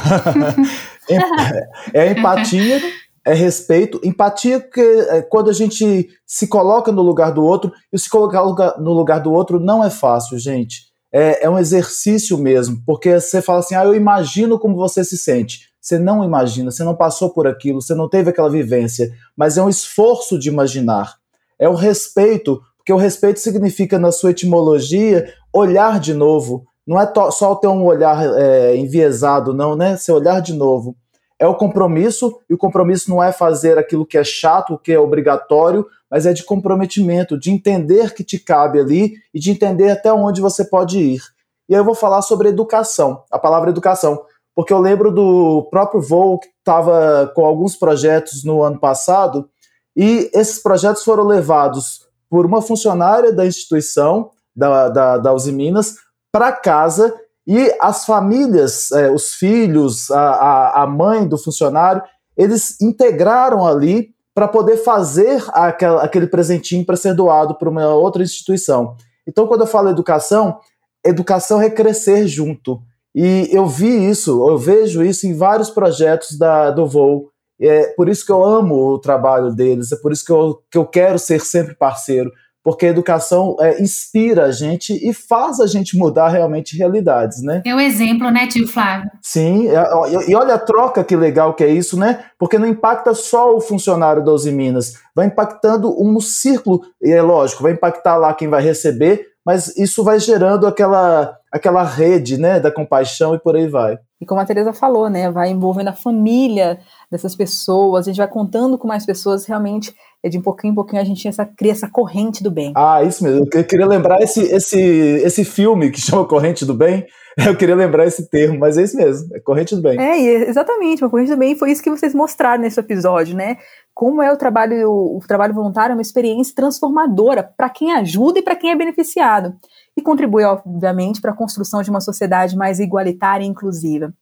é 1.93 2.11
empatia 2.11 2.81
é 3.25 3.33
respeito, 3.33 4.01
empatia, 4.03 4.59
porque 4.59 4.81
é, 4.81 5.21
quando 5.21 5.49
a 5.49 5.53
gente 5.53 6.09
se 6.25 6.47
coloca 6.47 6.91
no 6.91 7.01
lugar 7.01 7.31
do 7.31 7.43
outro, 7.43 7.71
e 7.91 7.97
se 7.97 8.09
colocar 8.09 8.43
no 8.79 8.91
lugar 8.91 9.19
do 9.21 9.31
outro 9.31 9.59
não 9.59 9.83
é 9.83 9.89
fácil, 9.89 10.37
gente. 10.37 10.91
É, 11.11 11.45
é 11.45 11.49
um 11.49 11.59
exercício 11.59 12.37
mesmo, 12.37 12.81
porque 12.85 13.19
você 13.19 13.41
fala 13.41 13.59
assim, 13.59 13.75
ah, 13.75 13.85
eu 13.85 13.95
imagino 13.95 14.59
como 14.59 14.75
você 14.75 15.03
se 15.03 15.17
sente. 15.17 15.71
Você 15.79 15.99
não 15.99 16.23
imagina, 16.23 16.71
você 16.71 16.83
não 16.83 16.95
passou 16.95 17.29
por 17.29 17.45
aquilo, 17.45 17.81
você 17.81 17.93
não 17.93 18.09
teve 18.09 18.29
aquela 18.29 18.49
vivência, 18.49 19.11
mas 19.37 19.57
é 19.57 19.63
um 19.63 19.69
esforço 19.69 20.39
de 20.39 20.49
imaginar. 20.49 21.15
É 21.59 21.69
o 21.69 21.75
respeito, 21.75 22.59
porque 22.77 22.91
o 22.91 22.97
respeito 22.97 23.39
significa, 23.39 23.99
na 23.99 24.11
sua 24.11 24.31
etimologia, 24.31 25.31
olhar 25.53 25.99
de 25.99 26.13
novo. 26.13 26.65
Não 26.85 26.99
é 26.99 27.09
só 27.31 27.55
ter 27.55 27.67
um 27.67 27.85
olhar 27.85 28.21
é, 28.37 28.75
enviesado, 28.75 29.53
não, 29.53 29.75
né? 29.75 29.95
Você 29.95 30.11
olhar 30.11 30.41
de 30.41 30.53
novo 30.53 30.97
é 31.39 31.47
o 31.47 31.55
compromisso, 31.55 32.39
e 32.49 32.53
o 32.53 32.57
compromisso 32.57 33.09
não 33.09 33.21
é 33.21 33.31
fazer 33.31 33.77
aquilo 33.77 34.05
que 34.05 34.17
é 34.17 34.23
chato, 34.23 34.73
o 34.73 34.77
que 34.77 34.91
é 34.91 34.99
obrigatório, 34.99 35.85
mas 36.09 36.25
é 36.25 36.33
de 36.33 36.43
comprometimento, 36.43 37.37
de 37.37 37.51
entender 37.51 38.13
que 38.13 38.23
te 38.23 38.39
cabe 38.39 38.79
ali 38.79 39.15
e 39.33 39.39
de 39.39 39.51
entender 39.51 39.89
até 39.89 40.13
onde 40.13 40.41
você 40.41 40.63
pode 40.63 40.99
ir. 40.99 41.21
E 41.67 41.73
aí 41.73 41.79
eu 41.79 41.85
vou 41.85 41.95
falar 41.95 42.21
sobre 42.21 42.49
educação, 42.49 43.23
a 43.31 43.39
palavra 43.39 43.69
educação, 43.69 44.23
porque 44.55 44.71
eu 44.71 44.79
lembro 44.79 45.11
do 45.11 45.67
próprio 45.71 46.01
voo 46.01 46.39
que 46.39 46.49
estava 46.59 47.31
com 47.35 47.45
alguns 47.45 47.75
projetos 47.75 48.43
no 48.43 48.61
ano 48.61 48.79
passado, 48.79 49.49
e 49.95 50.29
esses 50.33 50.61
projetos 50.61 51.03
foram 51.03 51.23
levados 51.23 52.07
por 52.29 52.45
uma 52.45 52.61
funcionária 52.61 53.31
da 53.31 53.45
instituição, 53.45 54.31
da, 54.55 54.89
da, 54.89 55.17
da 55.17 55.33
Uzi 55.33 55.51
Minas, 55.51 55.95
para 56.31 56.51
casa 56.51 57.13
e 57.45 57.75
as 57.79 58.05
famílias, 58.05 58.91
é, 58.91 59.11
os 59.11 59.33
filhos, 59.33 60.09
a, 60.11 60.83
a 60.83 60.87
mãe 60.87 61.27
do 61.27 61.37
funcionário, 61.37 62.01
eles 62.37 62.79
integraram 62.81 63.65
ali 63.65 64.13
para 64.33 64.47
poder 64.47 64.77
fazer 64.77 65.43
aquela, 65.49 66.03
aquele 66.03 66.27
presentinho 66.27 66.85
para 66.85 66.95
ser 66.95 67.13
doado 67.13 67.55
para 67.55 67.69
uma 67.69 67.93
outra 67.93 68.23
instituição. 68.23 68.95
Então, 69.27 69.45
quando 69.45 69.61
eu 69.61 69.67
falo 69.67 69.89
educação, 69.89 70.57
educação 71.05 71.61
é 71.61 71.69
crescer 71.69 72.27
junto. 72.27 72.81
E 73.13 73.47
eu 73.51 73.67
vi 73.67 74.09
isso, 74.09 74.47
eu 74.47 74.57
vejo 74.57 75.03
isso 75.03 75.27
em 75.27 75.35
vários 75.35 75.69
projetos 75.69 76.37
da, 76.37 76.71
do 76.71 76.87
voo. 76.87 77.29
É 77.61 77.93
por 77.95 78.09
isso 78.09 78.25
que 78.25 78.31
eu 78.31 78.43
amo 78.43 78.75
o 78.75 78.99
trabalho 78.99 79.53
deles, 79.53 79.91
é 79.91 79.95
por 79.95 80.11
isso 80.11 80.25
que 80.25 80.31
eu, 80.31 80.59
que 80.71 80.77
eu 80.77 80.85
quero 80.85 81.19
ser 81.19 81.39
sempre 81.39 81.75
parceiro, 81.75 82.31
porque 82.63 82.85
a 82.85 82.89
educação 82.89 83.57
é, 83.59 83.81
inspira 83.81 84.45
a 84.45 84.51
gente 84.51 84.93
e 84.93 85.13
faz 85.13 85.59
a 85.59 85.67
gente 85.67 85.97
mudar 85.97 86.29
realmente 86.29 86.77
realidades, 86.77 87.41
né? 87.43 87.61
É 87.65 87.75
o 87.75 87.79
exemplo, 87.79 88.31
né, 88.31 88.47
tio 88.47 88.67
Flávio? 88.67 89.11
Sim, 89.21 89.67
é, 89.67 90.29
e 90.29 90.33
olha 90.33 90.55
a 90.55 90.59
troca 90.59 91.03
que 91.03 91.15
legal 91.15 91.53
que 91.53 91.63
é 91.63 91.69
isso, 91.69 91.99
né? 91.99 92.23
Porque 92.39 92.57
não 92.57 92.67
impacta 92.67 93.13
só 93.13 93.55
o 93.55 93.59
funcionário 93.59 94.23
da 94.23 94.31
Uzi 94.31 94.51
Minas, 94.51 94.93
vai 95.13 95.25
impactando 95.25 95.93
um 96.01 96.19
círculo, 96.21 96.81
e 97.01 97.11
é 97.11 97.21
lógico, 97.21 97.63
vai 97.63 97.73
impactar 97.73 98.15
lá 98.15 98.33
quem 98.33 98.47
vai 98.47 98.61
receber, 98.61 99.27
mas 99.45 99.75
isso 99.77 100.03
vai 100.03 100.19
gerando 100.19 100.65
aquela, 100.65 101.37
aquela 101.51 101.83
rede, 101.83 102.37
né, 102.37 102.61
da 102.61 102.71
compaixão 102.71 103.35
e 103.35 103.39
por 103.39 103.55
aí 103.55 103.67
vai. 103.67 103.97
E 104.21 104.25
como 104.25 104.39
a 104.39 104.45
Teresa 104.45 104.71
falou, 104.71 105.09
né, 105.09 105.29
vai 105.29 105.49
envolvendo 105.49 105.89
a 105.89 105.93
família 105.93 106.79
dessas 107.11 107.35
pessoas, 107.35 108.05
a 108.05 108.09
gente 108.09 108.17
vai 108.17 108.27
contando 108.27 108.77
com 108.77 108.87
mais 108.87 109.05
pessoas 109.05 109.45
realmente 109.45 109.93
é 110.23 110.29
de 110.29 110.37
um 110.37 110.41
pouquinho 110.41 110.71
em 110.71 110.75
pouquinho 110.75 111.01
a 111.01 111.05
gente 111.05 111.27
essa, 111.27 111.45
cria 111.45 111.73
essa 111.73 111.89
corrente 111.89 112.41
do 112.41 112.49
bem. 112.49 112.71
Ah, 112.75 113.03
isso 113.03 113.23
mesmo. 113.23 113.45
Eu 113.53 113.63
queria 113.63 113.85
lembrar 113.85 114.21
esse, 114.21 114.41
esse, 114.41 114.79
esse 114.79 115.43
filme 115.43 115.91
que 115.91 115.99
chama 115.99 116.25
Corrente 116.25 116.65
do 116.65 116.73
Bem. 116.73 117.05
Eu 117.45 117.57
queria 117.57 117.75
lembrar 117.75 118.05
esse 118.05 118.29
termo, 118.29 118.59
mas 118.59 118.77
é 118.77 118.83
isso 118.83 118.95
mesmo, 118.95 119.35
é 119.35 119.39
corrente 119.39 119.75
do 119.75 119.81
bem. 119.81 119.99
É, 119.99 120.47
exatamente, 120.47 121.03
uma 121.03 121.09
corrente 121.09 121.31
do 121.31 121.37
bem 121.37 121.55
foi 121.55 121.71
isso 121.71 121.81
que 121.81 121.89
vocês 121.89 122.13
mostraram 122.13 122.61
nesse 122.61 122.79
episódio, 122.79 123.35
né? 123.35 123.57
Como 123.91 124.21
é 124.21 124.31
o 124.31 124.37
trabalho, 124.37 124.87
o 124.87 125.19
trabalho 125.27 125.53
voluntário 125.53 125.93
é 125.93 125.95
uma 125.95 126.01
experiência 126.01 126.53
transformadora 126.55 127.43
para 127.43 127.69
quem 127.69 127.91
ajuda 127.91 128.37
e 128.37 128.41
para 128.43 128.55
quem 128.55 128.71
é 128.71 128.75
beneficiado. 128.75 129.55
E 129.97 130.01
contribui, 130.01 130.43
obviamente, 130.43 131.19
para 131.19 131.31
a 131.31 131.35
construção 131.35 131.81
de 131.81 131.89
uma 131.89 132.01
sociedade 132.01 132.55
mais 132.55 132.79
igualitária 132.79 133.43
e 133.43 133.47
inclusiva. 133.47 134.13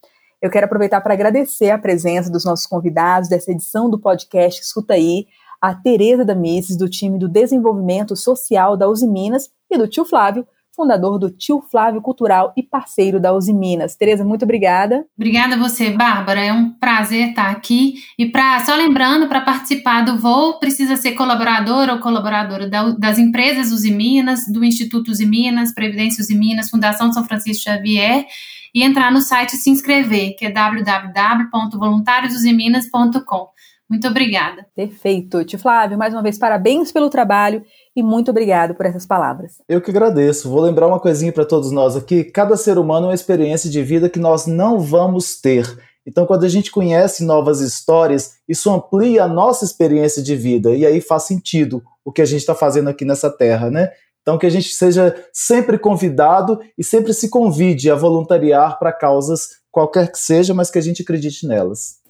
Eu 0.41 0.49
quero 0.49 0.65
aproveitar 0.65 0.99
para 1.01 1.13
agradecer 1.13 1.69
a 1.69 1.77
presença 1.77 2.31
dos 2.31 2.43
nossos 2.43 2.65
convidados 2.65 3.29
dessa 3.29 3.51
edição 3.51 3.89
do 3.89 3.99
podcast 3.99 4.61
Escuta 4.61 4.93
Aí, 4.93 5.25
a 5.62 5.76
Tereza 5.76 6.26
Damices, 6.26 6.76
do 6.76 6.89
time 6.89 7.19
do 7.19 7.30
Desenvolvimento 7.30 8.15
Social 8.15 8.76
da 8.76 8.89
Uzi 8.89 9.08
Minas, 9.08 9.52
e 9.69 9.78
do 9.78 9.88
tio 9.88 10.04
Flávio, 10.04 10.45
fundador 10.76 11.19
do 11.19 11.30
Tio 11.30 11.62
Flávio 11.62 12.02
Cultural 12.02 12.52
e 12.58 12.63
parceiro 12.63 13.19
da 13.19 13.32
Uzi 13.34 13.54
Minas. 13.54 13.95
Tereza, 13.95 14.26
muito 14.26 14.43
obrigada. 14.43 15.06
Obrigada 15.15 15.54
a 15.56 15.58
você, 15.58 15.91
Bárbara. 15.91 16.41
É 16.41 16.52
um 16.52 16.71
prazer 16.71 17.30
estar 17.30 17.52
aqui. 17.52 17.95
E 18.17 18.26
para 18.26 18.65
só 18.65 18.76
lembrando, 18.76 19.28
para 19.28 19.41
participar 19.41 20.04
do 20.04 20.17
voo, 20.17 20.58
precisa 20.60 20.95
ser 20.95 21.12
colaborador 21.12 21.89
ou 21.89 22.00
colaboradora 22.00 22.67
das 22.97 23.19
empresas 23.19 23.71
Uzi 23.71 23.91
Minas, 23.91 24.47
do 24.52 24.63
Instituto 24.63 25.12
Uzi 25.12 25.26
Minas, 25.26 25.74
Previdência 25.74 26.21
Uzi 26.21 26.36
Minas, 26.36 26.69
Fundação 26.69 27.13
São 27.13 27.26
Francisco 27.26 27.63
Xavier 27.63 28.26
e 28.74 28.84
entrar 28.84 29.12
no 29.12 29.19
site 29.19 29.54
e 29.54 29.58
se 29.58 29.69
inscrever, 29.69 30.34
que 30.38 30.45
é 30.45 30.50
www.voluntariosuziminas.com. 30.50 33.50
Muito 33.91 34.08
obrigada. 34.08 34.65
Perfeito. 34.73 35.43
Tio 35.43 35.60
Flávio, 35.60 35.97
mais 35.97 36.13
uma 36.13 36.23
vez, 36.23 36.38
parabéns 36.38 36.93
pelo 36.93 37.10
trabalho 37.10 37.62
e 37.93 38.01
muito 38.01 38.32
obrigado 38.32 38.73
por 38.73 38.86
essas 38.86 39.06
palavras. 39.06 39.56
Eu 39.67 39.82
que 39.82 39.91
agradeço. 39.91 40.49
Vou 40.49 40.62
lembrar 40.62 40.88
uma 40.88 40.97
coisinha 40.97 41.34
para 41.34 41.43
todos 41.43 41.73
nós 41.73 41.97
aqui: 41.97 42.23
cada 42.23 42.56
ser 42.56 42.77
humano 42.77 43.08
é 43.08 43.10
uma 43.10 43.13
experiência 43.13 43.69
de 43.69 43.84
vida 43.84 44.10
que 44.10 44.17
nós 44.17 44.47
não 44.47 44.80
vamos 44.80 45.41
ter. 45.41 45.67
Então, 46.08 46.25
quando 46.25 46.45
a 46.45 46.47
gente 46.47 46.71
conhece 46.71 47.25
novas 47.25 47.60
histórias, 47.60 48.36
isso 48.47 48.71
amplia 48.71 49.25
a 49.25 49.27
nossa 49.27 49.65
experiência 49.65 50.23
de 50.23 50.38
vida 50.38 50.73
e 50.73 50.86
aí 50.86 51.01
faz 51.01 51.23
sentido 51.23 51.84
o 52.06 52.13
que 52.13 52.21
a 52.21 52.25
gente 52.25 52.39
está 52.39 52.56
fazendo 52.56 52.89
aqui 52.89 53.04
nessa 53.04 53.30
terra, 53.30 53.69
né? 53.69 53.89
Então, 54.21 54.38
que 54.38 54.45
a 54.45 54.49
gente 54.49 54.69
seja 54.69 55.13
sempre 55.34 55.77
convidado 55.77 56.62
e 56.77 56.84
sempre 56.84 57.13
se 57.13 57.30
convide 57.30 57.91
a 57.91 57.95
voluntariar 57.95 58.80
para 58.80 58.93
causas 58.93 59.49
qualquer 59.69 60.10
que 60.10 60.17
seja, 60.17 60.54
mas 60.54 60.71
que 60.71 60.80
a 60.80 60.82
gente 60.82 61.01
acredite 61.01 61.45
nelas. 61.45 62.00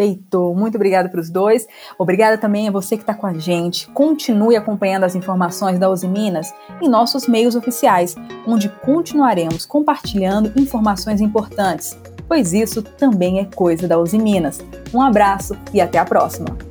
Perfeito. 0.00 0.54
Muito 0.54 0.76
obrigada 0.76 1.10
para 1.10 1.20
os 1.20 1.28
dois. 1.28 1.66
Obrigada 1.98 2.38
também 2.38 2.66
a 2.66 2.72
você 2.72 2.96
que 2.96 3.02
está 3.02 3.12
com 3.12 3.26
a 3.26 3.34
gente. 3.34 3.86
Continue 3.88 4.56
acompanhando 4.56 5.04
as 5.04 5.14
informações 5.14 5.78
da 5.78 5.90
Uzi 5.90 6.08
Minas 6.08 6.54
em 6.80 6.88
nossos 6.88 7.26
meios 7.28 7.54
oficiais, 7.54 8.16
onde 8.46 8.70
continuaremos 8.82 9.66
compartilhando 9.66 10.52
informações 10.58 11.20
importantes, 11.20 11.98
pois 12.26 12.54
isso 12.54 12.82
também 12.82 13.40
é 13.40 13.44
coisa 13.44 13.86
da 13.86 13.98
Uzi 13.98 14.18
Minas. 14.18 14.64
Um 14.94 15.02
abraço 15.02 15.54
e 15.74 15.82
até 15.82 15.98
a 15.98 16.04
próxima. 16.06 16.69